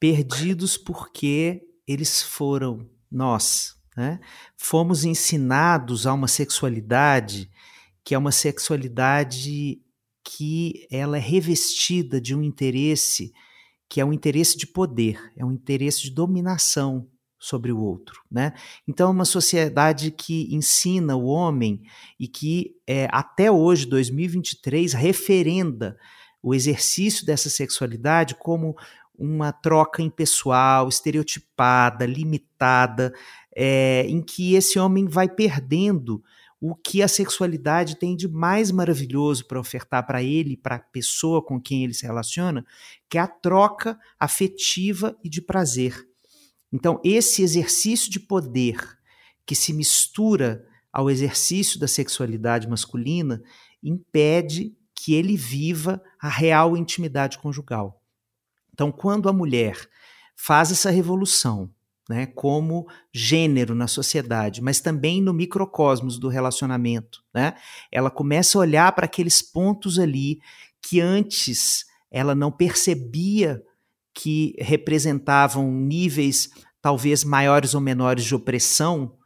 [0.00, 4.20] Perdidos porque eles foram, nós, né?
[4.56, 7.50] Fomos ensinados a uma sexualidade
[8.04, 9.80] que é uma sexualidade
[10.24, 13.32] que ela é revestida de um interesse
[13.92, 17.06] que é um interesse de poder, é um interesse de dominação
[17.38, 18.54] sobre o outro, né?
[18.88, 21.82] Então, é uma sociedade que ensina o homem
[22.18, 25.98] e que é, até hoje, 2023, referenda
[26.42, 28.74] o exercício dessa sexualidade como
[29.14, 33.12] uma troca impessoal, estereotipada, limitada,
[33.54, 36.22] é, em que esse homem vai perdendo
[36.60, 41.44] o que a sexualidade tem de mais maravilhoso para ofertar para ele, para a pessoa
[41.44, 42.64] com quem ele se relaciona,
[43.10, 46.06] que é a troca afetiva e de prazer.
[46.72, 48.78] Então, esse exercício de poder
[49.44, 53.42] que se mistura ao exercício da sexualidade masculina
[53.82, 58.00] impede que ele viva a real intimidade conjugal.
[58.72, 59.76] Então, quando a mulher
[60.36, 61.68] faz essa revolução
[62.12, 67.24] né, como gênero na sociedade, mas também no microcosmos do relacionamento.
[67.32, 67.54] Né?
[67.90, 70.40] Ela começa a olhar para aqueles pontos ali
[70.82, 73.62] que antes ela não percebia
[74.14, 76.50] que representavam níveis
[76.82, 79.16] talvez maiores ou menores de opressão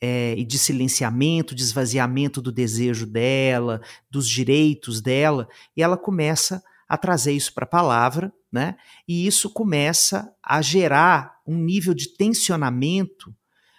[0.00, 6.62] é, e de silenciamento, de esvaziamento do desejo dela, dos direitos dela, e ela começa
[6.88, 8.76] a trazer isso para a palavra, né?
[9.08, 13.34] E isso começa a gerar um nível de tensionamento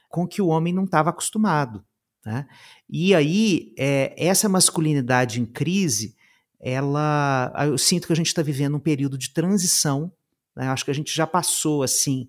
[0.09, 1.86] com que o homem não estava acostumado.
[2.26, 2.47] Né?
[2.89, 6.15] E aí, é, essa masculinidade em crise,
[6.59, 10.11] ela, eu sinto que a gente está vivendo um período de transição.
[10.55, 10.67] Né?
[10.67, 12.28] Acho que a gente já passou assim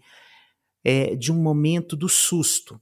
[0.84, 2.80] é, de um momento do susto.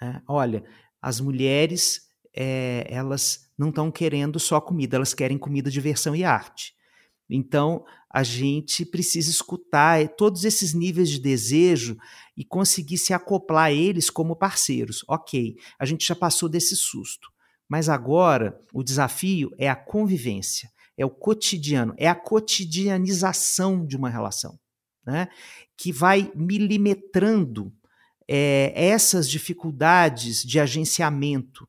[0.00, 0.22] Né?
[0.28, 0.64] Olha,
[1.02, 6.74] as mulheres é, elas não estão querendo só comida, elas querem comida, diversão e arte.
[7.28, 11.96] Então, a gente precisa escutar todos esses níveis de desejo
[12.36, 15.04] e conseguir se acoplar a eles como parceiros.
[15.06, 17.28] Ok, a gente já passou desse susto.
[17.68, 24.10] Mas agora o desafio é a convivência, é o cotidiano, é a cotidianização de uma
[24.10, 24.58] relação,
[25.06, 25.28] né?
[25.76, 27.72] que vai milimetrando
[28.28, 31.68] é, essas dificuldades de agenciamento,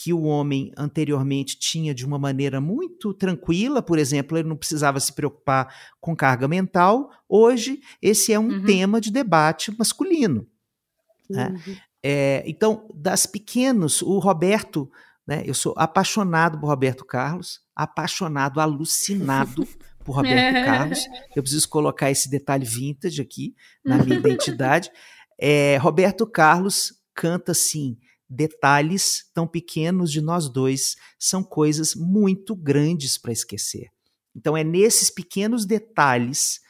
[0.00, 5.00] que o homem anteriormente tinha de uma maneira muito tranquila, por exemplo, ele não precisava
[5.00, 7.10] se preocupar com carga mental.
[7.28, 8.64] Hoje, esse é um uhum.
[8.64, 10.46] tema de debate masculino.
[11.28, 11.48] Né?
[11.48, 11.76] Uhum.
[12.00, 14.88] É, então, das pequenos, o Roberto,
[15.26, 19.66] né, eu sou apaixonado por Roberto Carlos, apaixonado, alucinado
[20.04, 21.00] por Roberto Carlos.
[21.34, 23.52] Eu preciso colocar esse detalhe vintage aqui
[23.84, 24.92] na minha identidade.
[25.40, 27.98] É, Roberto Carlos canta assim
[28.28, 33.88] detalhes tão pequenos de nós dois são coisas muito grandes para esquecer.
[34.34, 36.60] Então, é nesses pequenos detalhes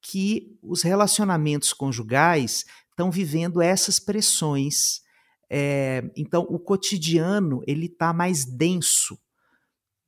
[0.00, 5.00] que os relacionamentos conjugais estão vivendo essas pressões.
[5.48, 9.18] É, então, o cotidiano ele está mais denso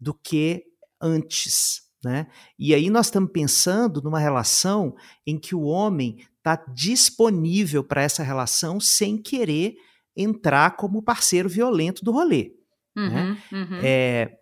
[0.00, 0.64] do que
[1.00, 1.82] antes.
[2.02, 2.26] Né?
[2.58, 4.94] E aí nós estamos pensando numa relação
[5.26, 9.76] em que o homem está disponível para essa relação sem querer
[10.16, 12.52] entrar como parceiro violento do rolê.
[12.96, 13.38] Uhum, né?
[13.52, 13.80] uhum.
[13.82, 14.38] É,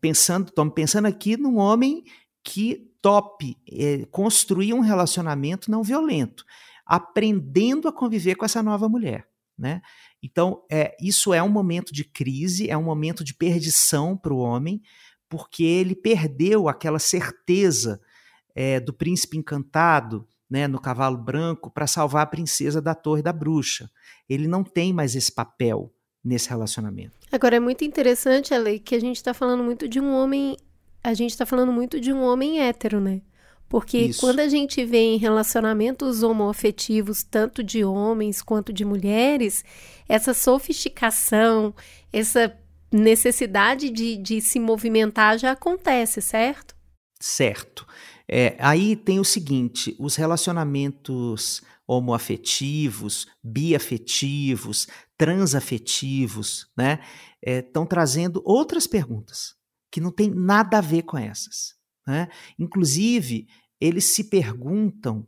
[0.00, 2.04] pensando, estamos pensando aqui num homem
[2.42, 6.44] que tope é, construir um relacionamento não violento,
[6.84, 9.26] aprendendo a conviver com essa nova mulher.
[9.58, 9.80] Né?
[10.22, 14.38] Então, é, isso é um momento de crise, é um momento de perdição para o
[14.38, 14.80] homem,
[15.28, 18.00] porque ele perdeu aquela certeza
[18.54, 23.32] é, do príncipe encantado né, no cavalo branco para salvar a princesa da torre da
[23.32, 23.90] bruxa.
[24.28, 25.90] Ele não tem mais esse papel
[26.22, 27.16] nesse relacionamento.
[27.32, 30.58] Agora é muito interessante, Ale, que a gente está falando muito de um homem,
[31.02, 33.22] a gente está falando muito de um homem hétero, né?
[33.66, 34.20] Porque Isso.
[34.20, 39.64] quando a gente vê em relacionamentos homoafetivos, tanto de homens quanto de mulheres,
[40.06, 41.74] essa sofisticação,
[42.12, 42.54] essa
[42.92, 46.76] necessidade de, de se movimentar já acontece, certo?
[47.18, 47.86] Certo.
[48.28, 57.00] É, aí tem o seguinte: os relacionamentos homoafetivos, biafetivos, transafetivos, né,
[57.44, 59.54] estão é, trazendo outras perguntas
[59.90, 61.74] que não tem nada a ver com essas.
[62.06, 62.28] Né?
[62.58, 63.46] Inclusive,
[63.80, 65.26] eles se perguntam,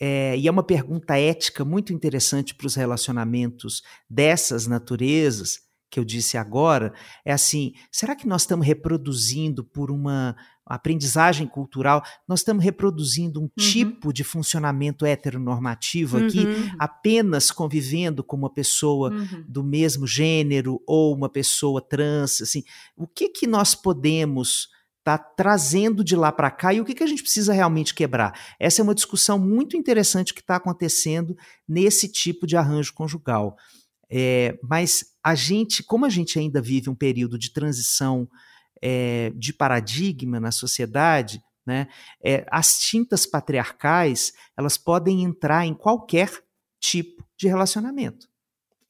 [0.00, 6.04] é, e é uma pergunta ética muito interessante para os relacionamentos dessas naturezas, que eu
[6.04, 6.92] disse agora,
[7.24, 10.34] é assim: será que nós estamos reproduzindo por uma
[10.66, 13.50] aprendizagem cultural, nós estamos reproduzindo um uhum.
[13.56, 16.70] tipo de funcionamento heteronormativo aqui, uhum.
[16.78, 19.44] apenas convivendo com uma pessoa uhum.
[19.46, 22.64] do mesmo gênero ou uma pessoa trans, assim,
[22.96, 26.94] o que que nós podemos estar tá trazendo de lá para cá e o que,
[26.94, 28.36] que a gente precisa realmente quebrar?
[28.58, 31.36] Essa é uma discussão muito interessante que está acontecendo
[31.68, 33.56] nesse tipo de arranjo conjugal.
[34.10, 38.28] É, mas a gente, como a gente ainda vive um período de transição
[38.82, 41.88] é, de paradigma na sociedade, né,
[42.24, 46.30] é, as tintas patriarcais elas podem entrar em qualquer
[46.80, 48.28] tipo de relacionamento.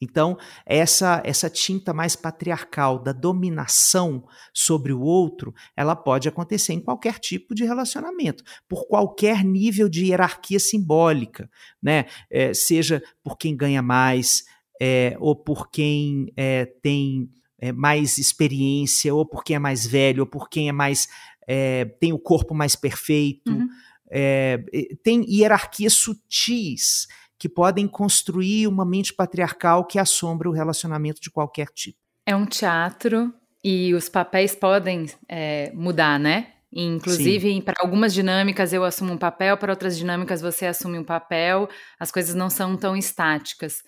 [0.00, 6.80] Então, essa, essa tinta mais patriarcal da dominação sobre o outro, ela pode acontecer em
[6.80, 11.48] qualquer tipo de relacionamento, por qualquer nível de hierarquia simbólica,
[11.82, 12.04] né?
[12.30, 14.44] É, seja por quem ganha mais,
[14.80, 20.20] é, ou por quem é, tem é, mais experiência, ou por quem é mais velho,
[20.20, 21.08] ou por quem é mais
[21.46, 23.50] é, tem o corpo mais perfeito.
[23.50, 23.68] Uhum.
[24.10, 24.58] É,
[25.02, 27.06] tem hierarquias sutis
[27.38, 31.98] que podem construir uma mente patriarcal que assombra o relacionamento de qualquer tipo.
[32.24, 33.32] É um teatro
[33.62, 36.52] e os papéis podem é, mudar, né?
[36.72, 41.68] Inclusive, para algumas dinâmicas eu assumo um papel, para outras dinâmicas você assume um papel,
[41.98, 43.82] as coisas não são tão estáticas.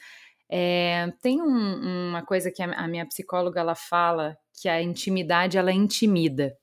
[0.50, 5.58] É, tem um, uma coisa que a, a, minha psicóloga ela fala que a intimidade
[5.58, 6.56] ela intimida,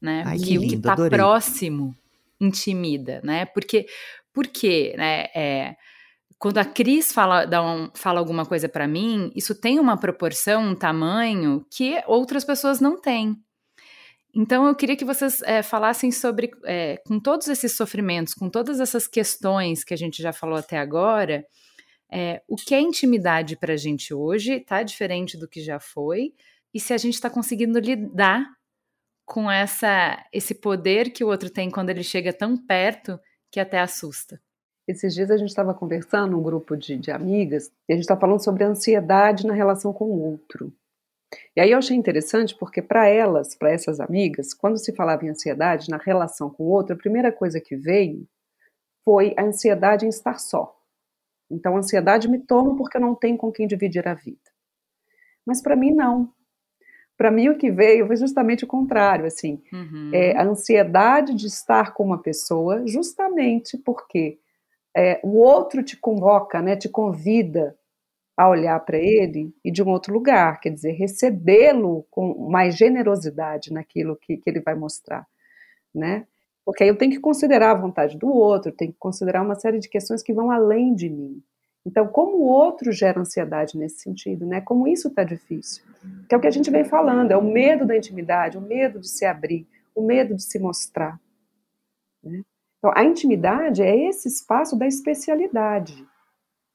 [0.00, 0.22] né?
[0.26, 1.94] Ai, que, lindo, o que está próximo
[2.40, 3.44] intimida, né?
[3.46, 3.86] Porque,
[4.32, 5.26] porque, né?
[5.34, 5.76] É,
[6.38, 10.68] quando a Cris fala, dá um, fala alguma coisa para mim, isso tem uma proporção,
[10.68, 13.36] um tamanho que outras pessoas não têm.
[14.34, 18.80] Então eu queria que vocês é, falassem sobre, é, com todos esses sofrimentos, com todas
[18.80, 21.44] essas questões que a gente já falou até agora,
[22.12, 26.34] é, o que é intimidade para a gente hoje está diferente do que já foi,
[26.72, 28.46] e se a gente está conseguindo lidar
[29.24, 33.18] com essa esse poder que o outro tem quando ele chega tão perto
[33.50, 34.40] que até assusta.
[34.88, 38.16] Esses dias a gente estava conversando, um grupo de, de amigas, e a gente está
[38.16, 40.72] falando sobre a ansiedade na relação com o outro.
[41.56, 45.28] E aí eu achei interessante porque para elas, para essas amigas, quando se falava em
[45.28, 48.26] ansiedade na relação com o outro, a primeira coisa que veio
[49.04, 50.79] foi a ansiedade em estar só.
[51.50, 54.38] Então a ansiedade me toma porque eu não tenho com quem dividir a vida.
[55.44, 56.32] Mas para mim não.
[57.16, 60.10] Para mim o que veio foi justamente o contrário, assim, uhum.
[60.14, 64.38] é a ansiedade de estar com uma pessoa, justamente porque
[64.96, 67.76] é, o outro te convoca, né, te convida
[68.34, 73.70] a olhar para ele e de um outro lugar, quer dizer, recebê-lo com mais generosidade
[73.70, 75.26] naquilo que, que ele vai mostrar,
[75.94, 76.26] né?
[76.70, 79.80] Porque aí eu tenho que considerar a vontade do outro, tenho que considerar uma série
[79.80, 81.42] de questões que vão além de mim.
[81.84, 84.60] Então, como o outro gera ansiedade nesse sentido, né?
[84.60, 85.82] Como isso está difícil.
[86.28, 89.00] Que é o que a gente vem falando, é o medo da intimidade, o medo
[89.00, 91.20] de se abrir, o medo de se mostrar.
[92.22, 92.42] Né?
[92.78, 96.06] Então, a intimidade é esse espaço da especialidade.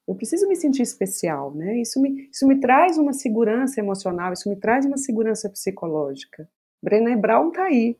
[0.05, 1.77] Eu preciso me sentir especial, né?
[1.77, 6.49] Isso me, isso me traz uma segurança emocional, isso me traz uma segurança psicológica.
[6.83, 7.97] Brené Brown está aí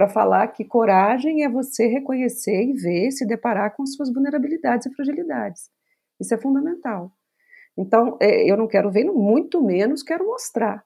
[0.00, 4.94] para falar que coragem é você reconhecer e ver, se deparar com suas vulnerabilidades e
[4.94, 5.68] fragilidades.
[6.18, 7.12] Isso é fundamental.
[7.76, 10.82] Então, é, eu não quero ver, muito menos quero mostrar.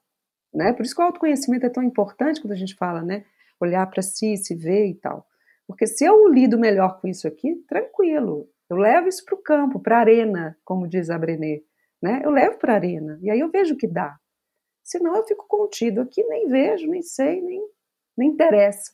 [0.53, 0.73] Né?
[0.73, 3.25] Por isso que o autoconhecimento é tão importante quando a gente fala, né?
[3.61, 5.25] Olhar para si, se ver e tal.
[5.65, 9.79] Porque se eu lido melhor com isso aqui, tranquilo, eu levo isso para o campo,
[9.79, 11.61] para a arena, como diz a Brené.
[12.03, 12.21] Né?
[12.25, 14.19] Eu levo para a arena, e aí eu vejo o que dá.
[14.83, 17.65] Senão eu fico contido aqui, nem vejo, nem sei, nem,
[18.19, 18.93] nem interessa.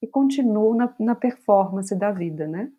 [0.00, 2.70] E continuo na, na performance da vida, né?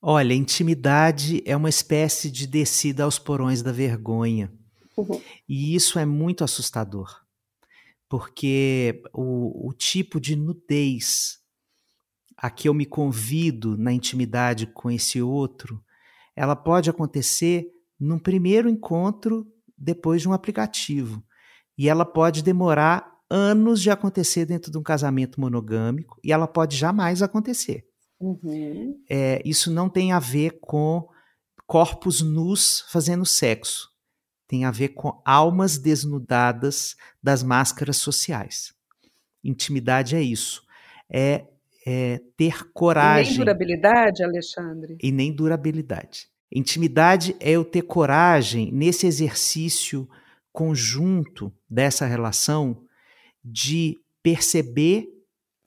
[0.00, 4.50] Olha, intimidade é uma espécie de descida aos porões da vergonha.
[4.96, 5.20] Uhum.
[5.48, 7.22] E isso é muito assustador,
[8.08, 11.40] porque o, o tipo de nudez
[12.40, 15.84] a que eu me convido na intimidade com esse outro,
[16.34, 19.46] ela pode acontecer num primeiro encontro
[19.76, 21.22] depois de um aplicativo.
[21.76, 26.76] E ela pode demorar anos de acontecer dentro de um casamento monogâmico e ela pode
[26.76, 27.84] jamais acontecer.
[28.18, 29.00] Uhum.
[29.08, 31.08] É, isso não tem a ver com
[31.66, 33.88] corpos nus fazendo sexo.
[34.48, 38.74] Tem a ver com almas desnudadas das máscaras sociais.
[39.44, 40.62] Intimidade é isso.
[41.08, 41.46] É
[41.86, 43.24] é, ter coragem.
[43.32, 44.98] E nem durabilidade, Alexandre?
[45.02, 46.28] E nem durabilidade.
[46.52, 50.08] Intimidade é eu ter coragem nesse exercício
[50.52, 52.82] conjunto dessa relação
[53.44, 55.08] de perceber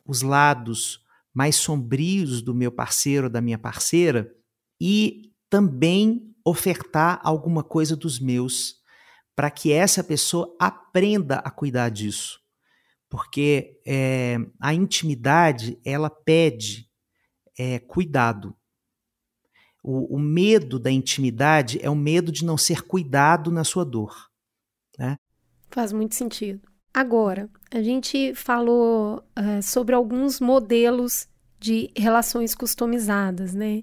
[0.05, 1.03] os lados
[1.33, 4.31] mais sombrios do meu parceiro ou da minha parceira
[4.79, 8.75] e também ofertar alguma coisa dos meus
[9.35, 12.43] para que essa pessoa aprenda a cuidar disso
[13.13, 16.89] porque é, a intimidade ela pede
[17.55, 18.57] é, cuidado.
[19.83, 24.31] O, o, medo da intimidade é o medo de não ser cuidado na sua dor.
[24.97, 25.15] Né?
[25.69, 26.67] Faz muito sentido.
[26.91, 31.27] Agora, a gente falou uh, sobre alguns modelos
[31.59, 33.81] de relações customizadas, né?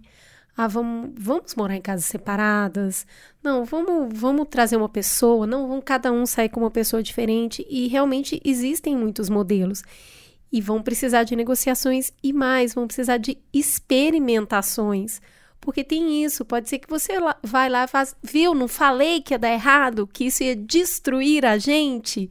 [0.57, 3.05] Ah, vamos, vamos morar em casas separadas.
[3.43, 5.45] Não, vamos, vamos trazer uma pessoa.
[5.45, 7.66] Não, vamos cada um sair com uma pessoa diferente.
[7.68, 9.82] E realmente existem muitos modelos.
[10.53, 15.20] E vão precisar de negociações e mais, vão precisar de experimentações.
[15.61, 19.34] Porque tem isso, pode ser que você vai lá e faz, viu, não falei que
[19.34, 22.30] ia dar errado, que isso ia destruir a gente.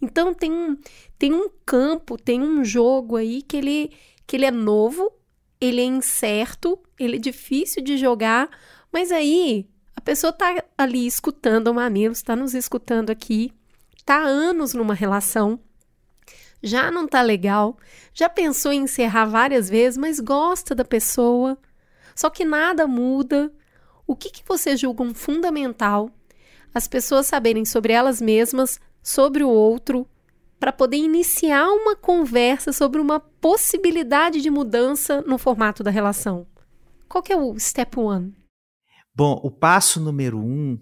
[0.00, 0.76] Então tem um,
[1.18, 3.92] tem um campo, tem um jogo aí que ele,
[4.26, 5.12] que ele é novo,
[5.60, 8.48] ele é incerto, ele é difícil de jogar,
[8.90, 13.52] mas aí a pessoa tá ali escutando o Mamilos, está nos escutando aqui,
[14.04, 15.60] tá há anos numa relação,
[16.62, 17.76] já não tá legal,
[18.12, 21.58] já pensou em encerrar várias vezes, mas gosta da pessoa,
[22.14, 23.52] só que nada muda.
[24.06, 26.10] O que, que você julga um fundamental?
[26.74, 30.06] As pessoas saberem sobre elas mesmas, sobre o outro,
[30.58, 36.46] para poder iniciar uma conversa sobre uma possibilidade de mudança no formato da relação?
[37.08, 38.36] Qual que é o step one?
[39.14, 40.78] Bom, o passo número um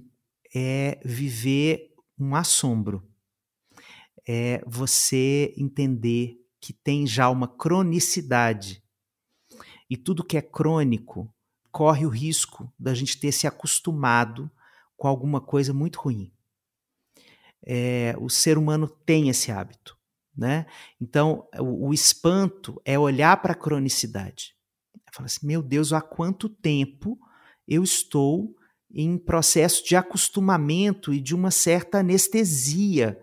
[0.55, 3.09] é viver um assombro.
[4.27, 8.83] É você entender que tem já uma cronicidade.
[9.89, 11.33] E tudo que é crônico
[11.71, 14.51] corre o risco da gente ter se acostumado
[14.97, 16.33] com alguma coisa muito ruim
[17.69, 19.97] é, o ser humano tem esse hábito.
[20.35, 20.67] Né?
[20.99, 24.55] Então, o, o espanto é olhar para a cronicidade.
[25.13, 27.19] Falar assim, meu Deus, há quanto tempo
[27.67, 28.57] eu estou
[28.91, 33.21] em processo de acostumamento e de uma certa anestesia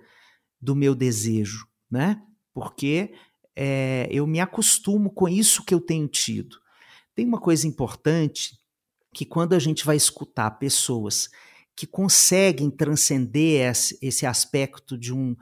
[0.61, 2.21] do meu desejo, né?
[2.53, 3.13] Porque
[3.55, 6.57] é, eu me acostumo com isso que eu tenho tido.
[7.15, 8.59] Tem uma coisa importante
[9.13, 11.29] que quando a gente vai escutar pessoas
[11.75, 13.69] que conseguem transcender
[14.01, 15.35] esse, aspecto de um,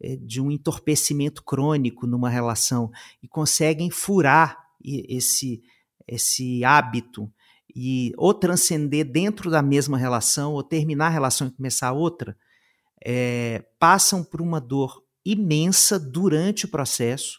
[0.00, 2.90] é, de um entorpecimento crônico numa relação
[3.22, 5.62] e conseguem furar esse,
[6.06, 7.32] esse hábito
[7.74, 12.36] e ou transcender dentro da mesma relação ou terminar a relação e começar outra,
[13.04, 17.38] é, passam por uma dor imensa durante o processo.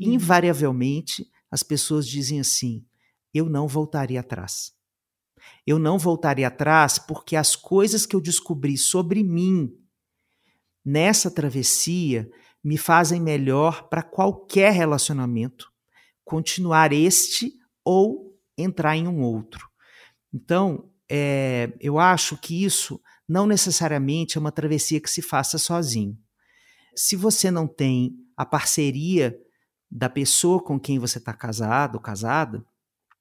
[0.00, 0.14] Uhum.
[0.14, 2.84] Invariavelmente, as pessoas dizem assim:
[3.32, 4.72] eu não voltaria atrás.
[5.66, 9.72] Eu não voltaria atrás porque as coisas que eu descobri sobre mim
[10.84, 12.30] nessa travessia
[12.62, 15.70] me fazem melhor para qualquer relacionamento,
[16.24, 17.52] continuar este
[17.84, 19.68] ou entrar em um outro.
[20.32, 26.18] Então, é, eu acho que isso não necessariamente é uma travessia que se faça sozinho.
[26.94, 29.36] Se você não tem a parceria
[29.90, 32.64] da pessoa com quem você está casado ou casada,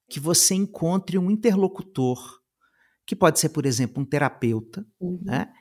[0.10, 2.40] que você encontre um interlocutor,
[3.06, 5.20] que pode ser, por exemplo, um terapeuta, uhum.
[5.24, 5.52] né?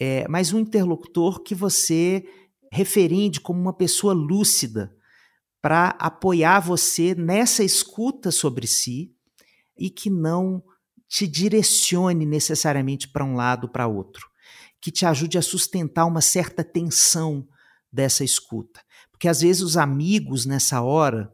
[0.00, 2.24] É, mas um interlocutor que você
[2.72, 4.96] referende como uma pessoa lúcida
[5.60, 9.14] para apoiar você nessa escuta sobre si
[9.78, 10.62] e que não
[11.08, 14.26] te direcione necessariamente para um lado ou para outro,
[14.80, 17.46] que te ajude a sustentar uma certa tensão
[17.92, 18.80] dessa escuta.
[19.10, 21.32] Porque às vezes os amigos nessa hora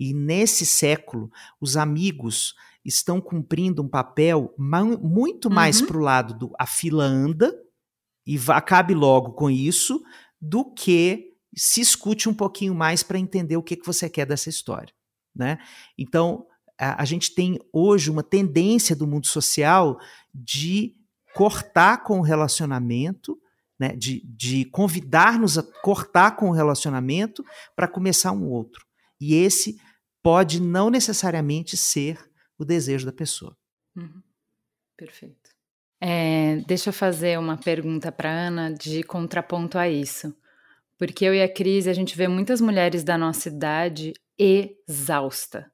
[0.00, 5.86] e nesse século, os amigos estão cumprindo um papel muito mais uhum.
[5.86, 7.54] para o lado do a fila anda
[8.26, 10.02] e acabe logo com isso,
[10.40, 14.48] do que se escute um pouquinho mais para entender o que, que você quer dessa
[14.48, 14.94] história.
[15.36, 15.58] Né?
[15.98, 16.46] Então,
[16.78, 19.98] a, a gente tem hoje uma tendência do mundo social
[20.34, 20.96] de
[21.34, 23.38] cortar com o relacionamento,
[23.78, 27.44] né, de, de convidar-nos a cortar com o relacionamento
[27.76, 28.86] para começar um outro.
[29.20, 29.78] E esse
[30.22, 32.18] pode não necessariamente ser
[32.58, 33.56] o desejo da pessoa.
[33.96, 34.22] Uhum.
[34.96, 35.50] Perfeito.
[36.00, 40.34] É, deixa eu fazer uma pergunta para Ana de contraponto a isso.
[40.98, 45.70] Porque eu e a Cris, a gente vê muitas mulheres da nossa idade exausta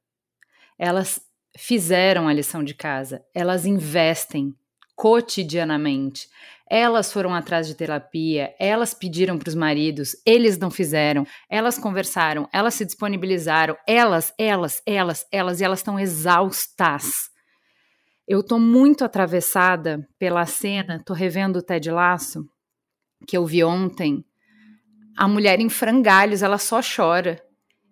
[0.79, 1.21] elas
[1.57, 4.55] fizeram a lição de casa, elas investem
[4.95, 6.29] cotidianamente.
[6.69, 12.49] Elas foram atrás de terapia, elas pediram para os maridos, eles não fizeram, elas conversaram,
[12.53, 17.31] elas se disponibilizaram, elas, elas, elas, elas, e elas estão exaustas.
[18.27, 22.45] Eu estou muito atravessada pela cena, estou revendo o Ted Laço,
[23.29, 24.25] que eu vi ontem.
[25.17, 27.41] A mulher em frangalhos, ela só chora.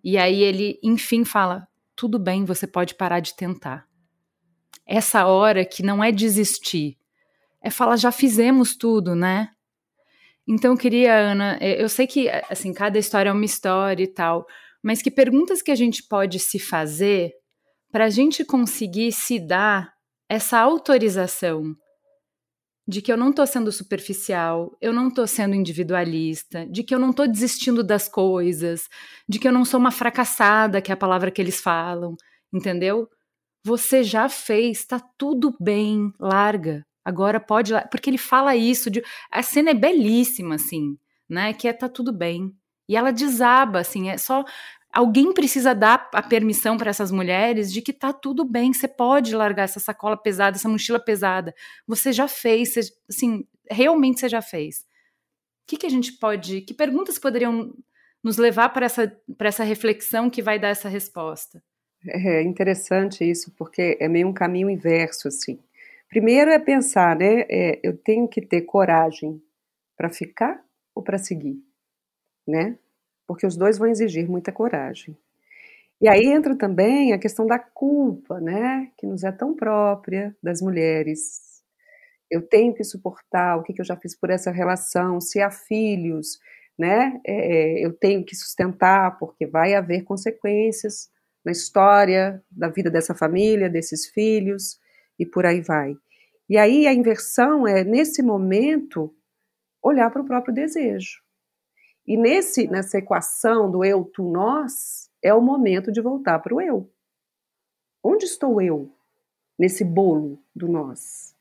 [0.03, 3.87] E aí ele, enfim, fala: tudo bem, você pode parar de tentar.
[4.85, 6.99] Essa hora que não é desistir,
[7.65, 9.49] é falar, já fizemos tudo, né?
[10.47, 14.07] Então, eu queria, Ana, é, eu sei que, assim, cada história é uma história e
[14.07, 14.47] tal,
[14.83, 17.33] mas que perguntas que a gente pode se fazer
[17.91, 19.95] para a gente conseguir se dar
[20.29, 21.75] essa autorização
[22.87, 26.99] de que eu não estou sendo superficial, eu não estou sendo individualista, de que eu
[26.99, 28.89] não estou desistindo das coisas,
[29.27, 32.15] de que eu não sou uma fracassada, que é a palavra que eles falam,
[32.53, 33.09] entendeu?
[33.65, 36.85] Você já fez, tá tudo bem, larga.
[37.05, 40.97] Agora pode, porque ele fala isso, de, a cena é belíssima assim,
[41.29, 41.53] né?
[41.53, 42.55] Que é tá tudo bem.
[42.89, 44.45] E ela desaba, assim, é só
[44.95, 49.35] alguém precisa dar a permissão para essas mulheres de que tá tudo bem, você pode
[49.35, 51.53] largar essa sacola pesada, essa mochila pesada.
[51.87, 54.87] Você já fez, você, assim, realmente você já fez.
[55.65, 57.75] O que, que a gente pode, que perguntas poderiam
[58.23, 61.63] nos levar para essa, essa reflexão que vai dar essa resposta?
[62.07, 65.59] É interessante isso, porque é meio um caminho inverso, assim.
[66.15, 67.41] Primeiro é pensar, né?
[67.51, 69.43] É, eu tenho que ter coragem
[69.97, 70.65] para ficar
[70.95, 71.61] ou para seguir,
[72.47, 72.79] né?
[73.27, 75.17] porque os dois vão exigir muita coragem.
[76.01, 80.61] E aí entra também a questão da culpa, né, que nos é tão própria das
[80.61, 81.63] mulheres.
[82.31, 85.51] Eu tenho que suportar o que, que eu já fiz por essa relação, se há
[85.51, 86.39] filhos,
[86.79, 91.11] né, é, eu tenho que sustentar, porque vai haver consequências
[91.45, 94.79] na história da vida dessa família, desses filhos,
[95.19, 95.97] e por aí vai.
[96.49, 99.15] E aí a inversão é, nesse momento,
[99.83, 101.23] olhar para o próprio desejo.
[102.07, 106.61] E nesse, nessa equação do eu, tu, nós, é o momento de voltar para o
[106.61, 106.91] eu.
[108.03, 108.93] Onde estou eu
[109.59, 111.35] nesse bolo do nós?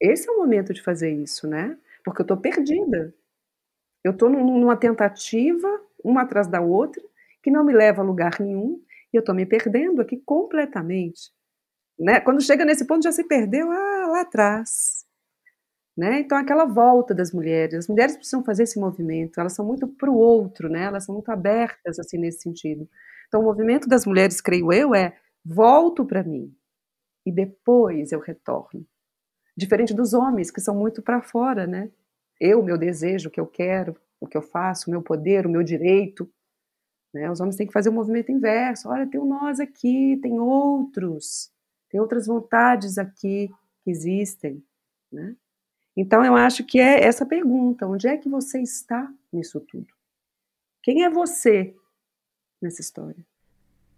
[0.00, 1.78] Esse é o momento de fazer isso, né?
[2.04, 3.14] Porque eu estou perdida.
[4.02, 5.68] Eu estou numa tentativa,
[6.02, 7.02] uma atrás da outra,
[7.42, 8.82] que não me leva a lugar nenhum,
[9.12, 11.32] e eu estou me perdendo aqui completamente.
[11.98, 12.18] Né?
[12.20, 13.89] Quando chega nesse ponto, já se perdeu ah,
[14.20, 15.04] atrás.
[15.96, 16.20] Né?
[16.20, 20.10] Então, aquela volta das mulheres, as mulheres precisam fazer esse movimento, elas são muito para
[20.10, 20.84] o outro, né?
[20.84, 22.88] elas são muito abertas assim nesse sentido.
[23.28, 26.54] Então, o movimento das mulheres, creio eu, é volto para mim
[27.26, 28.86] e depois eu retorno.
[29.56, 31.90] Diferente dos homens, que são muito para fora, né?
[32.40, 35.50] Eu, meu desejo, o que eu quero, o que eu faço, o meu poder, o
[35.50, 36.30] meu direito.
[37.12, 37.30] Né?
[37.30, 38.88] Os homens têm que fazer o um movimento inverso.
[38.88, 41.52] Olha, tem um nós aqui, tem outros,
[41.90, 43.50] tem outras vontades aqui
[43.90, 44.62] existem.
[45.12, 45.36] Né?
[45.96, 49.88] Então, eu acho que é essa pergunta: onde é que você está nisso tudo?
[50.82, 51.74] Quem é você
[52.60, 53.24] nessa história?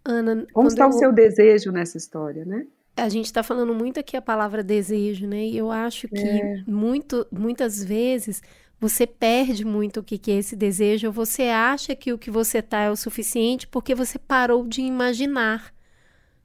[0.05, 0.89] Ana, como está eu...
[0.89, 2.67] o seu desejo nessa história, né?
[2.95, 5.45] A gente está falando muito aqui a palavra desejo, né?
[5.45, 6.63] E eu acho que é.
[6.67, 8.41] muito, muitas vezes
[8.79, 12.29] você perde muito o que, que é esse desejo, ou você acha que o que
[12.29, 15.72] você tá é o suficiente porque você parou de imaginar.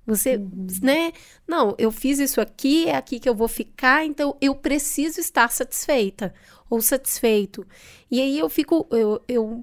[0.09, 0.67] Você, uhum.
[0.83, 1.13] né?
[1.47, 5.51] Não, eu fiz isso aqui, é aqui que eu vou ficar, então eu preciso estar
[5.51, 6.33] satisfeita
[6.71, 7.67] ou satisfeito.
[8.11, 9.63] E aí eu fico, eu, eu,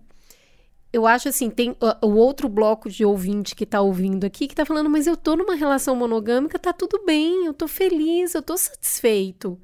[0.93, 4.53] eu acho assim, tem o, o outro bloco de ouvinte que tá ouvindo aqui que
[4.53, 8.41] tá falando, mas eu tô numa relação monogâmica, tá tudo bem, eu tô feliz, eu
[8.43, 9.59] tô satisfeito.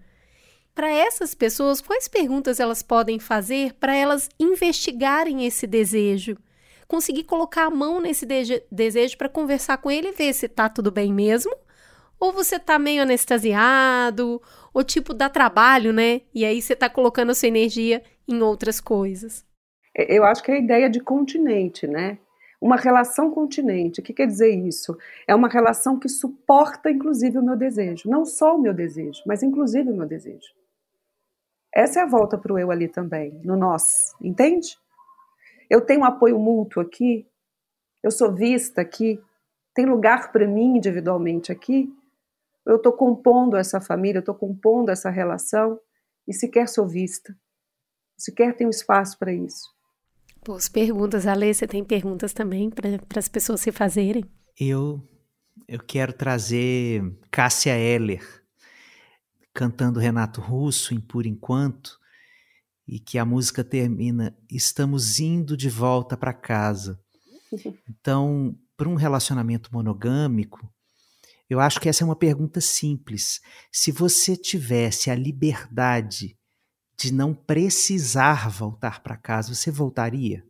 [0.73, 6.37] Para essas pessoas, quais perguntas elas podem fazer para elas investigarem esse desejo?
[6.91, 10.67] Conseguir colocar a mão nesse de desejo para conversar com ele e ver se tá
[10.67, 11.55] tudo bem mesmo,
[12.19, 14.41] ou você tá meio anestesiado,
[14.73, 16.19] ou tipo dá trabalho, né?
[16.35, 19.45] E aí você tá colocando a sua energia em outras coisas.
[19.97, 22.17] É, eu acho que é a ideia de continente, né?
[22.59, 24.01] Uma relação continente.
[24.01, 24.97] O que quer dizer isso?
[25.25, 28.09] É uma relação que suporta, inclusive, o meu desejo.
[28.09, 30.53] Não só o meu desejo, mas inclusive o meu desejo.
[31.73, 34.77] Essa é a volta para o eu ali também, no nós, entende?
[35.71, 37.25] Eu tenho um apoio mútuo aqui,
[38.03, 39.17] eu sou vista aqui,
[39.73, 41.89] tem lugar para mim individualmente aqui.
[42.65, 45.79] Eu estou compondo essa família, eu estou compondo essa relação
[46.27, 47.33] e sequer sou vista,
[48.17, 49.73] sequer tenho espaço para isso.
[50.45, 51.53] Boas perguntas, Alê.
[51.53, 54.25] Você tem perguntas também para as pessoas se fazerem?
[54.59, 55.01] Eu,
[55.69, 58.21] eu quero trazer Cássia Eller
[59.53, 62.00] cantando Renato Russo em Por Enquanto
[62.91, 66.99] e que a música termina estamos indo de volta para casa.
[67.89, 70.73] Então, para um relacionamento monogâmico,
[71.49, 73.41] eu acho que essa é uma pergunta simples.
[73.69, 76.37] Se você tivesse a liberdade
[76.97, 80.45] de não precisar voltar para casa, você voltaria?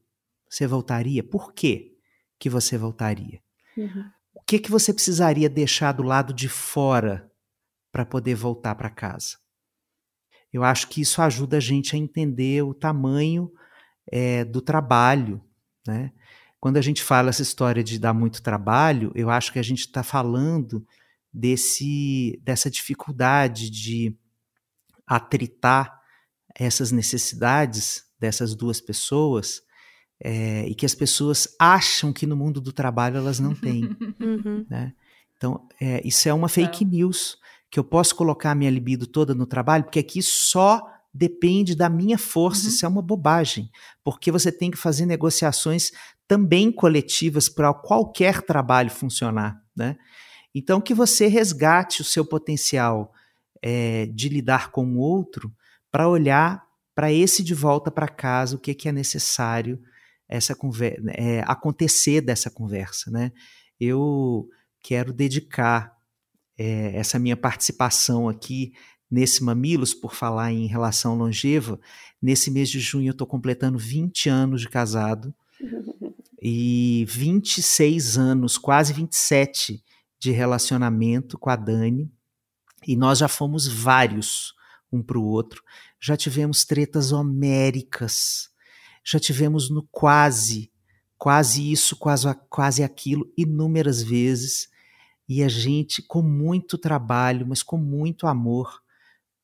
[0.47, 1.23] Você voltaria?
[1.23, 1.97] Por quê
[2.38, 3.41] que você voltaria?
[3.76, 4.05] Uhum.
[4.35, 7.30] O que que você precisaria deixar do lado de fora
[7.91, 9.40] para poder voltar para casa?
[10.52, 13.52] Eu acho que isso ajuda a gente a entender o tamanho
[14.11, 15.41] é, do trabalho,
[15.88, 16.11] né?
[16.60, 19.80] Quando a gente fala essa história de dar muito trabalho, eu acho que a gente
[19.80, 20.86] está falando
[21.34, 24.15] desse, dessa dificuldade de
[25.07, 25.99] atritar
[26.56, 29.64] essas necessidades dessas duas pessoas
[30.23, 33.90] é, e que as pessoas acham que no mundo do trabalho elas não têm.
[34.22, 34.65] Uhum.
[34.69, 34.94] Né?
[35.36, 37.40] Então, é, isso é uma fake news
[37.72, 41.89] que eu posso colocar a minha libido toda no trabalho, porque aqui só depende da
[41.89, 42.69] minha força, uhum.
[42.69, 43.72] isso é uma bobagem,
[44.03, 45.91] porque você tem que fazer negociações
[46.27, 49.98] também coletivas para qualquer trabalho funcionar, né?
[50.53, 53.14] Então que você resgate o seu potencial
[53.61, 55.53] é, de lidar com o outro
[55.89, 59.81] para olhar para esse de volta para casa, o que, que é necessário
[60.27, 63.31] essa conversa, é, acontecer dessa conversa, né?
[63.80, 64.48] Eu
[64.81, 66.01] quero dedicar
[66.62, 68.72] é, essa minha participação aqui
[69.10, 71.80] nesse Mamilos, por falar em relação longeva.
[72.22, 75.34] Nesse mês de junho eu estou completando 20 anos de casado
[76.40, 79.84] e 26 anos, quase 27
[80.20, 82.12] de relacionamento com a Dani.
[82.88, 84.54] E nós já fomos vários
[84.92, 85.64] um para o outro.
[86.00, 88.50] Já tivemos tretas homéricas,
[89.04, 90.72] já tivemos no quase,
[91.18, 94.70] quase isso, quase, quase aquilo, inúmeras vezes.
[95.34, 98.82] E a gente, com muito trabalho, mas com muito amor,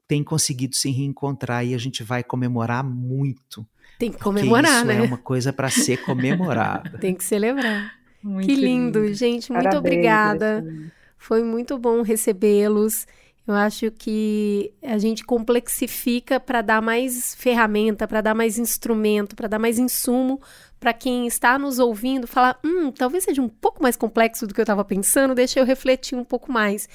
[0.06, 3.66] tem conseguido se reencontrar e a gente vai comemorar muito.
[3.98, 4.98] Tem que comemorar, isso né?
[4.98, 6.98] É uma coisa para ser comemorada.
[7.00, 7.94] tem que celebrar.
[8.22, 9.14] Muito que lindo, lindo.
[9.14, 9.50] gente.
[9.50, 10.92] Muito Parabéns, obrigada.
[11.18, 13.08] Foi muito bom recebê-los.
[13.48, 19.48] Eu acho que a gente complexifica para dar mais ferramenta, para dar mais instrumento, para
[19.48, 20.42] dar mais insumo
[20.80, 24.60] para quem está nos ouvindo falar: hum, talvez seja um pouco mais complexo do que
[24.60, 26.88] eu estava pensando, deixa eu refletir um pouco mais.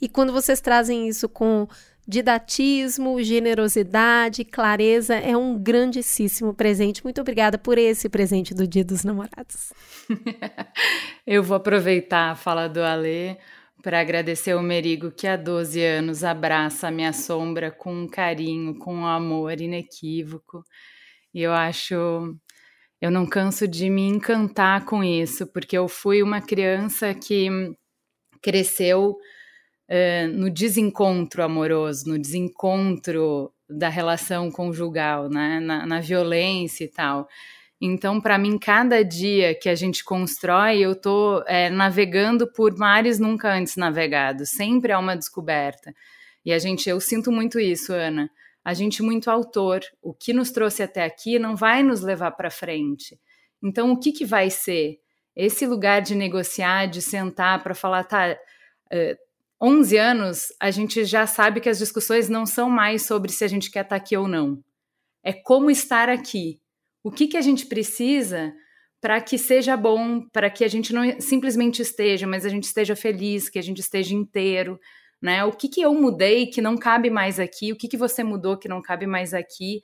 [0.00, 1.68] E quando vocês trazem isso com
[2.06, 7.04] didatismo, generosidade, clareza, é um grandíssimo presente.
[7.04, 9.72] Muito obrigada por esse presente do Dia dos Namorados.
[11.24, 13.36] eu vou aproveitar a fala do Alê
[13.82, 18.78] para agradecer o Merigo que há 12 anos abraça a minha sombra com um carinho,
[18.78, 20.64] com um amor inequívoco.
[21.34, 21.94] E eu acho.
[23.00, 27.48] Eu não canso de me encantar com isso, porque eu fui uma criança que
[28.42, 29.16] cresceu
[29.90, 35.60] uh, no desencontro amoroso, no desencontro da relação conjugal, né?
[35.60, 37.26] na, na violência e tal.
[37.80, 43.18] Então, para mim, cada dia que a gente constrói, eu estou é, navegando por mares
[43.18, 44.50] nunca antes navegados.
[44.50, 45.94] Sempre há uma descoberta.
[46.44, 48.30] E a gente, eu sinto muito isso, Ana.
[48.62, 49.80] A gente muito autor.
[50.02, 53.18] O que nos trouxe até aqui não vai nos levar para frente.
[53.62, 54.98] Então, o que, que vai ser?
[55.34, 58.36] Esse lugar de negociar, de sentar para falar, tá,
[58.92, 59.16] uh,
[59.62, 63.48] 11 anos, a gente já sabe que as discussões não são mais sobre se a
[63.48, 64.62] gente quer estar tá aqui ou não.
[65.22, 66.60] É como estar aqui
[67.02, 68.52] o que, que a gente precisa
[69.00, 72.94] para que seja bom, para que a gente não simplesmente esteja, mas a gente esteja
[72.94, 74.78] feliz, que a gente esteja inteiro,
[75.22, 75.44] né?
[75.44, 77.72] O que, que eu mudei que não cabe mais aqui?
[77.72, 79.82] O que, que você mudou que não cabe mais aqui?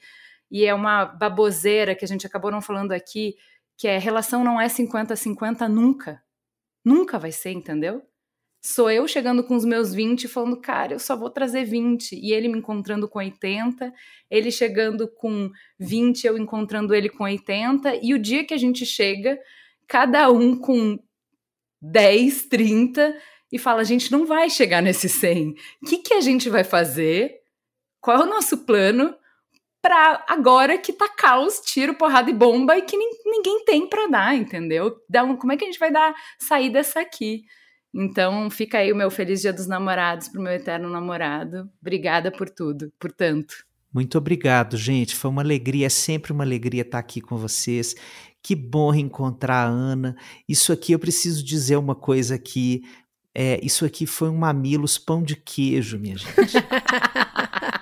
[0.51, 3.34] E é uma baboseira que a gente acabou não falando aqui,
[3.76, 6.22] que é relação não é 50-50 nunca.
[6.84, 8.02] Nunca vai ser, entendeu?
[8.66, 12.16] Sou eu chegando com os meus 20 e falando, cara, eu só vou trazer 20.
[12.16, 13.93] E ele me encontrando com 80,
[14.28, 18.01] ele chegando com 20, eu encontrando ele com 80.
[18.02, 19.38] E o dia que a gente chega,
[19.86, 20.98] cada um com
[21.80, 23.16] 10, 30,
[23.52, 25.55] e fala, a gente não vai chegar nesse 100.
[25.82, 27.36] O que, que a gente vai fazer?
[28.01, 29.14] Qual é o nosso plano?
[29.80, 34.34] para agora que tá caos, tiro, porrada e bomba e que ninguém tem para dar,
[34.34, 34.97] entendeu?
[35.38, 37.44] Como é que a gente vai dar sair dessa aqui?
[37.98, 41.70] Então, fica aí o meu feliz Dia dos Namorados para o meu eterno namorado.
[41.81, 43.64] Obrigada por tudo, por tanto.
[43.93, 45.16] Muito obrigado, gente.
[45.16, 47.94] Foi uma alegria, é sempre uma alegria estar aqui com vocês.
[48.43, 50.14] Que bom reencontrar a Ana.
[50.47, 52.82] Isso aqui eu preciso dizer uma coisa aqui.
[53.35, 56.35] É, isso aqui foi um mamilos pão de queijo, minha gente.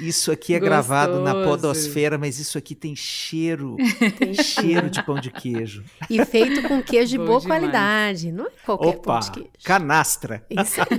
[0.00, 0.70] Isso aqui é Gostoso.
[0.70, 3.76] gravado na podosfera, mas isso aqui tem cheiro,
[4.18, 5.84] tem cheiro de pão de queijo.
[6.08, 7.60] E feito com queijo de boa demais.
[7.60, 9.50] qualidade, não é qualquer Opa, pão de queijo.
[9.64, 10.46] canastra.
[10.50, 10.80] Isso.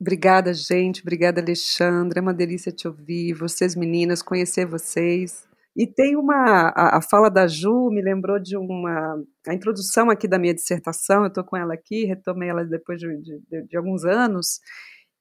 [0.00, 1.00] Obrigada, gente.
[1.00, 2.18] Obrigada, Alexandre.
[2.18, 3.32] É uma delícia te ouvir.
[3.32, 5.46] Vocês, meninas, conhecer vocês.
[5.76, 6.72] E tem uma.
[6.76, 9.16] A, a, fala da Ju me lembrou de uma.
[9.48, 13.08] A introdução aqui da minha dissertação, eu estou com ela aqui, retomei ela depois de,
[13.22, 14.60] de, de alguns anos,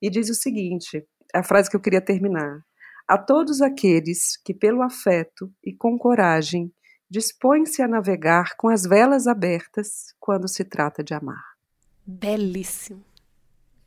[0.01, 1.03] e diz o seguinte:
[1.33, 2.61] a frase que eu queria terminar.
[3.07, 6.71] A todos aqueles que, pelo afeto e com coragem,
[7.09, 11.43] dispõem-se a navegar com as velas abertas quando se trata de amar.
[12.05, 13.03] Belíssimo.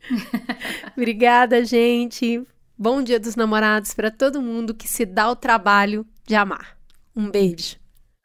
[0.96, 2.46] Obrigada, gente.
[2.78, 6.78] Bom Dia dos Namorados para todo mundo que se dá o trabalho de amar.
[7.14, 7.78] Um beijo.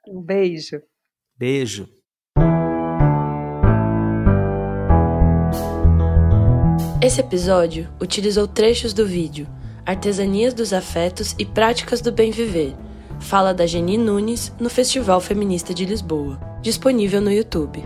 [0.07, 0.81] Um beijo.
[1.38, 1.88] Beijo.
[7.03, 9.48] Esse episódio utilizou trechos do vídeo
[9.84, 12.76] Artesanias dos Afetos e Práticas do Bem Viver,
[13.19, 17.84] fala da Geni Nunes no Festival Feminista de Lisboa, disponível no YouTube.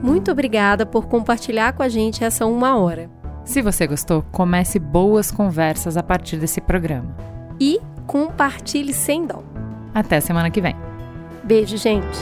[0.00, 3.10] Muito obrigada por compartilhar com a gente essa uma hora.
[3.44, 7.12] Se você gostou, comece boas conversas a partir desse programa.
[7.58, 9.42] E compartilhe sem dó.
[9.92, 10.91] Até semana que vem.
[11.44, 12.18] Beijo, gente.